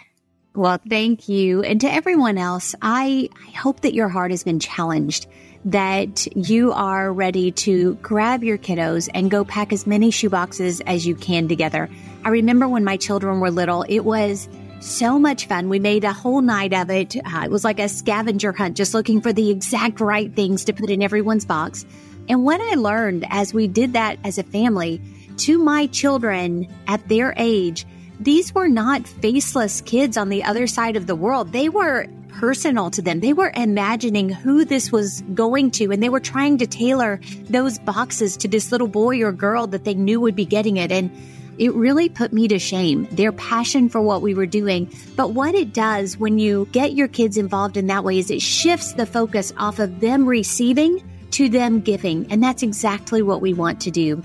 Well, 0.54 0.78
thank 0.88 1.28
you. 1.28 1.62
And 1.62 1.80
to 1.80 1.92
everyone 1.92 2.38
else, 2.38 2.74
I, 2.82 3.28
I 3.46 3.50
hope 3.58 3.80
that 3.80 3.94
your 3.94 4.08
heart 4.08 4.30
has 4.30 4.44
been 4.44 4.60
challenged, 4.60 5.26
that 5.64 6.26
you 6.36 6.72
are 6.72 7.12
ready 7.12 7.50
to 7.50 7.94
grab 7.96 8.42
your 8.42 8.56
kiddos 8.56 9.08
and 9.12 9.30
go 9.30 9.44
pack 9.44 9.72
as 9.72 9.86
many 9.86 10.10
shoeboxes 10.10 10.80
as 10.86 11.06
you 11.06 11.14
can 11.14 11.48
together. 11.48 11.88
I 12.24 12.30
remember 12.30 12.68
when 12.68 12.84
my 12.84 12.96
children 12.96 13.40
were 13.40 13.50
little, 13.50 13.82
it 13.88 14.00
was 14.00 14.48
so 14.80 15.18
much 15.18 15.46
fun. 15.46 15.68
We 15.68 15.78
made 15.78 16.04
a 16.04 16.12
whole 16.12 16.40
night 16.40 16.72
of 16.72 16.90
it. 16.90 17.14
Uh, 17.16 17.42
it 17.44 17.50
was 17.50 17.64
like 17.64 17.78
a 17.78 17.88
scavenger 17.88 18.52
hunt, 18.52 18.76
just 18.76 18.94
looking 18.94 19.20
for 19.20 19.32
the 19.32 19.50
exact 19.50 20.00
right 20.00 20.34
things 20.34 20.64
to 20.64 20.72
put 20.72 20.90
in 20.90 21.02
everyone's 21.02 21.44
box. 21.44 21.84
And 22.28 22.44
what 22.44 22.60
I 22.60 22.76
learned 22.76 23.26
as 23.28 23.52
we 23.52 23.68
did 23.68 23.92
that 23.92 24.18
as 24.24 24.38
a 24.38 24.42
family 24.42 25.02
to 25.38 25.58
my 25.58 25.86
children 25.88 26.68
at 26.86 27.06
their 27.08 27.34
age, 27.36 27.86
these 28.18 28.54
were 28.54 28.68
not 28.68 29.06
faceless 29.06 29.80
kids 29.80 30.16
on 30.16 30.28
the 30.28 30.44
other 30.44 30.66
side 30.66 30.96
of 30.96 31.06
the 31.06 31.16
world. 31.16 31.52
They 31.52 31.68
were 31.68 32.06
personal 32.32 32.90
to 32.90 33.02
them. 33.02 33.20
They 33.20 33.32
were 33.32 33.52
imagining 33.54 34.28
who 34.28 34.64
this 34.64 34.90
was 34.90 35.22
going 35.34 35.70
to, 35.72 35.90
and 35.92 36.02
they 36.02 36.08
were 36.08 36.20
trying 36.20 36.58
to 36.58 36.66
tailor 36.66 37.20
those 37.48 37.78
boxes 37.78 38.36
to 38.38 38.48
this 38.48 38.72
little 38.72 38.88
boy 38.88 39.22
or 39.22 39.32
girl 39.32 39.66
that 39.68 39.84
they 39.84 39.94
knew 39.94 40.20
would 40.20 40.36
be 40.36 40.44
getting 40.44 40.76
it. 40.76 40.90
And 40.90 41.10
it 41.58 41.74
really 41.74 42.08
put 42.08 42.32
me 42.32 42.48
to 42.48 42.58
shame, 42.58 43.06
their 43.12 43.32
passion 43.32 43.90
for 43.90 44.00
what 44.00 44.22
we 44.22 44.34
were 44.34 44.46
doing. 44.46 44.90
But 45.14 45.32
what 45.32 45.54
it 45.54 45.74
does 45.74 46.16
when 46.16 46.38
you 46.38 46.66
get 46.72 46.94
your 46.94 47.08
kids 47.08 47.36
involved 47.36 47.76
in 47.76 47.86
that 47.88 48.02
way 48.02 48.18
is 48.18 48.30
it 48.30 48.40
shifts 48.40 48.94
the 48.94 49.04
focus 49.04 49.52
off 49.58 49.78
of 49.78 50.00
them 50.00 50.26
receiving 50.26 51.02
to 51.32 51.48
them 51.48 51.80
giving. 51.80 52.26
And 52.32 52.42
that's 52.42 52.62
exactly 52.62 53.22
what 53.22 53.42
we 53.42 53.52
want 53.52 53.80
to 53.82 53.90
do. 53.90 54.22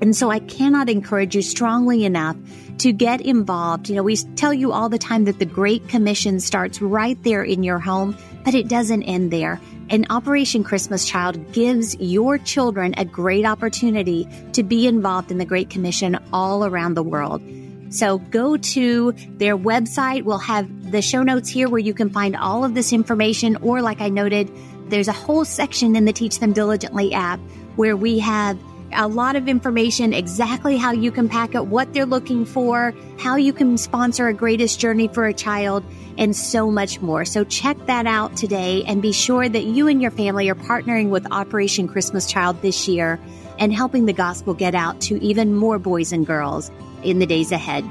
And 0.00 0.14
so 0.14 0.30
I 0.30 0.40
cannot 0.40 0.88
encourage 0.88 1.34
you 1.34 1.42
strongly 1.42 2.04
enough 2.04 2.36
to 2.78 2.92
get 2.92 3.20
involved. 3.20 3.88
You 3.88 3.96
know, 3.96 4.02
we 4.02 4.16
tell 4.16 4.52
you 4.52 4.72
all 4.72 4.88
the 4.88 4.98
time 4.98 5.24
that 5.24 5.38
the 5.38 5.46
Great 5.46 5.88
Commission 5.88 6.40
starts 6.40 6.82
right 6.82 7.20
there 7.22 7.42
in 7.42 7.62
your 7.62 7.78
home, 7.78 8.16
but 8.44 8.54
it 8.54 8.68
doesn't 8.68 9.02
end 9.04 9.30
there. 9.30 9.60
And 9.88 10.06
Operation 10.10 10.64
Christmas 10.64 11.06
Child 11.06 11.52
gives 11.52 11.96
your 11.96 12.38
children 12.38 12.94
a 12.96 13.04
great 13.04 13.46
opportunity 13.46 14.28
to 14.52 14.62
be 14.62 14.86
involved 14.86 15.30
in 15.30 15.38
the 15.38 15.44
Great 15.44 15.70
Commission 15.70 16.18
all 16.32 16.64
around 16.64 16.94
the 16.94 17.02
world. 17.02 17.40
So 17.88 18.18
go 18.18 18.56
to 18.56 19.12
their 19.38 19.56
website. 19.56 20.24
We'll 20.24 20.38
have 20.38 20.90
the 20.90 21.00
show 21.00 21.22
notes 21.22 21.48
here 21.48 21.68
where 21.68 21.78
you 21.78 21.94
can 21.94 22.10
find 22.10 22.36
all 22.36 22.64
of 22.64 22.74
this 22.74 22.92
information. 22.92 23.56
Or, 23.62 23.80
like 23.80 24.00
I 24.00 24.08
noted, 24.08 24.50
there's 24.88 25.08
a 25.08 25.12
whole 25.12 25.44
section 25.44 25.94
in 25.94 26.04
the 26.04 26.12
Teach 26.12 26.40
Them 26.40 26.52
Diligently 26.52 27.14
app 27.14 27.38
where 27.76 27.96
we 27.96 28.18
have 28.18 28.58
a 28.92 29.08
lot 29.08 29.36
of 29.36 29.48
information, 29.48 30.12
exactly 30.12 30.76
how 30.76 30.92
you 30.92 31.10
can 31.10 31.28
pack 31.28 31.54
it, 31.54 31.66
what 31.66 31.92
they're 31.92 32.06
looking 32.06 32.44
for, 32.44 32.94
how 33.18 33.36
you 33.36 33.52
can 33.52 33.76
sponsor 33.78 34.28
a 34.28 34.34
greatest 34.34 34.80
journey 34.80 35.08
for 35.08 35.26
a 35.26 35.34
child, 35.34 35.84
and 36.18 36.34
so 36.34 36.70
much 36.70 37.00
more. 37.00 37.24
So 37.24 37.44
check 37.44 37.76
that 37.86 38.06
out 38.06 38.36
today 38.36 38.84
and 38.86 39.02
be 39.02 39.12
sure 39.12 39.48
that 39.48 39.64
you 39.64 39.88
and 39.88 40.00
your 40.00 40.10
family 40.10 40.48
are 40.48 40.54
partnering 40.54 41.10
with 41.10 41.30
Operation 41.30 41.88
Christmas 41.88 42.26
Child 42.26 42.62
this 42.62 42.88
year 42.88 43.20
and 43.58 43.72
helping 43.72 44.06
the 44.06 44.12
gospel 44.12 44.54
get 44.54 44.74
out 44.74 45.00
to 45.02 45.22
even 45.22 45.54
more 45.54 45.78
boys 45.78 46.12
and 46.12 46.26
girls 46.26 46.70
in 47.02 47.18
the 47.18 47.26
days 47.26 47.52
ahead. 47.52 47.84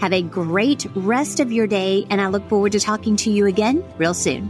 Have 0.00 0.12
a 0.12 0.22
great 0.22 0.86
rest 0.94 1.40
of 1.40 1.50
your 1.50 1.66
day, 1.66 2.06
and 2.08 2.20
I 2.20 2.28
look 2.28 2.48
forward 2.48 2.72
to 2.72 2.80
talking 2.80 3.16
to 3.16 3.30
you 3.30 3.46
again 3.46 3.84
real 3.96 4.14
soon. 4.14 4.48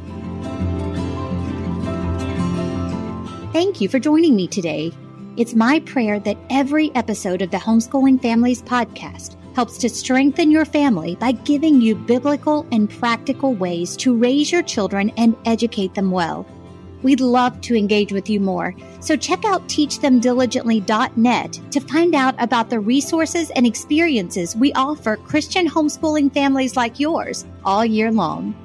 Thank 3.52 3.80
you 3.80 3.88
for 3.88 3.98
joining 3.98 4.37
me 4.37 4.46
today. 4.46 4.92
It's 5.38 5.55
my 5.55 5.79
prayer 5.79 6.18
that 6.18 6.37
every 6.51 6.92
episode 6.96 7.42
of 7.42 7.53
the 7.53 7.59
Homeschooling 7.59 8.20
Families 8.20 8.61
podcast 8.61 9.37
helps 9.55 9.79
to 9.79 9.88
strengthen 9.88 10.51
your 10.51 10.64
family 10.64 11.14
by 11.14 11.31
giving 11.31 11.81
you 11.81 11.94
biblical 11.94 12.66
and 12.72 12.90
practical 12.90 13.55
ways 13.55 13.96
to 13.98 14.16
raise 14.16 14.51
your 14.51 14.64
children 14.64 15.12
and 15.16 15.37
educate 15.44 15.94
them 15.94 16.11
well. 16.11 16.44
We'd 17.05 17.20
love 17.20 17.61
to 17.61 17.77
engage 17.77 18.12
with 18.12 18.29
you 18.29 18.40
more, 18.40 18.74
so 18.98 19.14
check 19.14 19.44
out 19.44 19.68
teachthemdiligently.net 19.68 21.61
to 21.70 21.81
find 21.83 22.16
out 22.16 22.35
about 22.42 22.68
the 22.68 22.81
resources 22.81 23.51
and 23.51 23.64
experiences 23.64 24.57
we 24.57 24.72
offer 24.72 25.18
Christian 25.18 25.68
homeschooling 25.68 26.35
families 26.35 26.77
like 26.77 26.98
yours 26.98 27.46
all 27.64 27.85
year 27.85 28.11
long. 28.11 28.57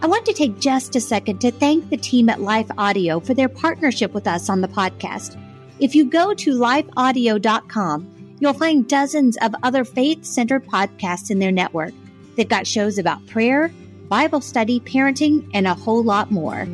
I 0.00 0.06
want 0.06 0.24
to 0.24 0.32
take 0.32 0.58
just 0.58 0.96
a 0.96 1.02
second 1.02 1.42
to 1.42 1.50
thank 1.50 1.90
the 1.90 1.98
team 1.98 2.30
at 2.30 2.40
Life 2.40 2.70
Audio 2.78 3.20
for 3.20 3.34
their 3.34 3.50
partnership 3.50 4.14
with 4.14 4.26
us 4.26 4.48
on 4.48 4.62
the 4.62 4.68
podcast. 4.68 5.38
If 5.84 5.94
you 5.94 6.06
go 6.06 6.32
to 6.32 6.50
lifeaudio.com, 6.54 8.36
you'll 8.40 8.54
find 8.54 8.88
dozens 8.88 9.36
of 9.42 9.54
other 9.62 9.84
faith 9.84 10.24
centered 10.24 10.66
podcasts 10.66 11.30
in 11.30 11.40
their 11.40 11.52
network. 11.52 11.92
They've 12.36 12.48
got 12.48 12.66
shows 12.66 12.96
about 12.96 13.26
prayer, 13.26 13.70
Bible 14.08 14.40
study, 14.40 14.80
parenting, 14.80 15.46
and 15.52 15.66
a 15.66 15.74
whole 15.74 16.02
lot 16.02 16.30
more. 16.30 16.64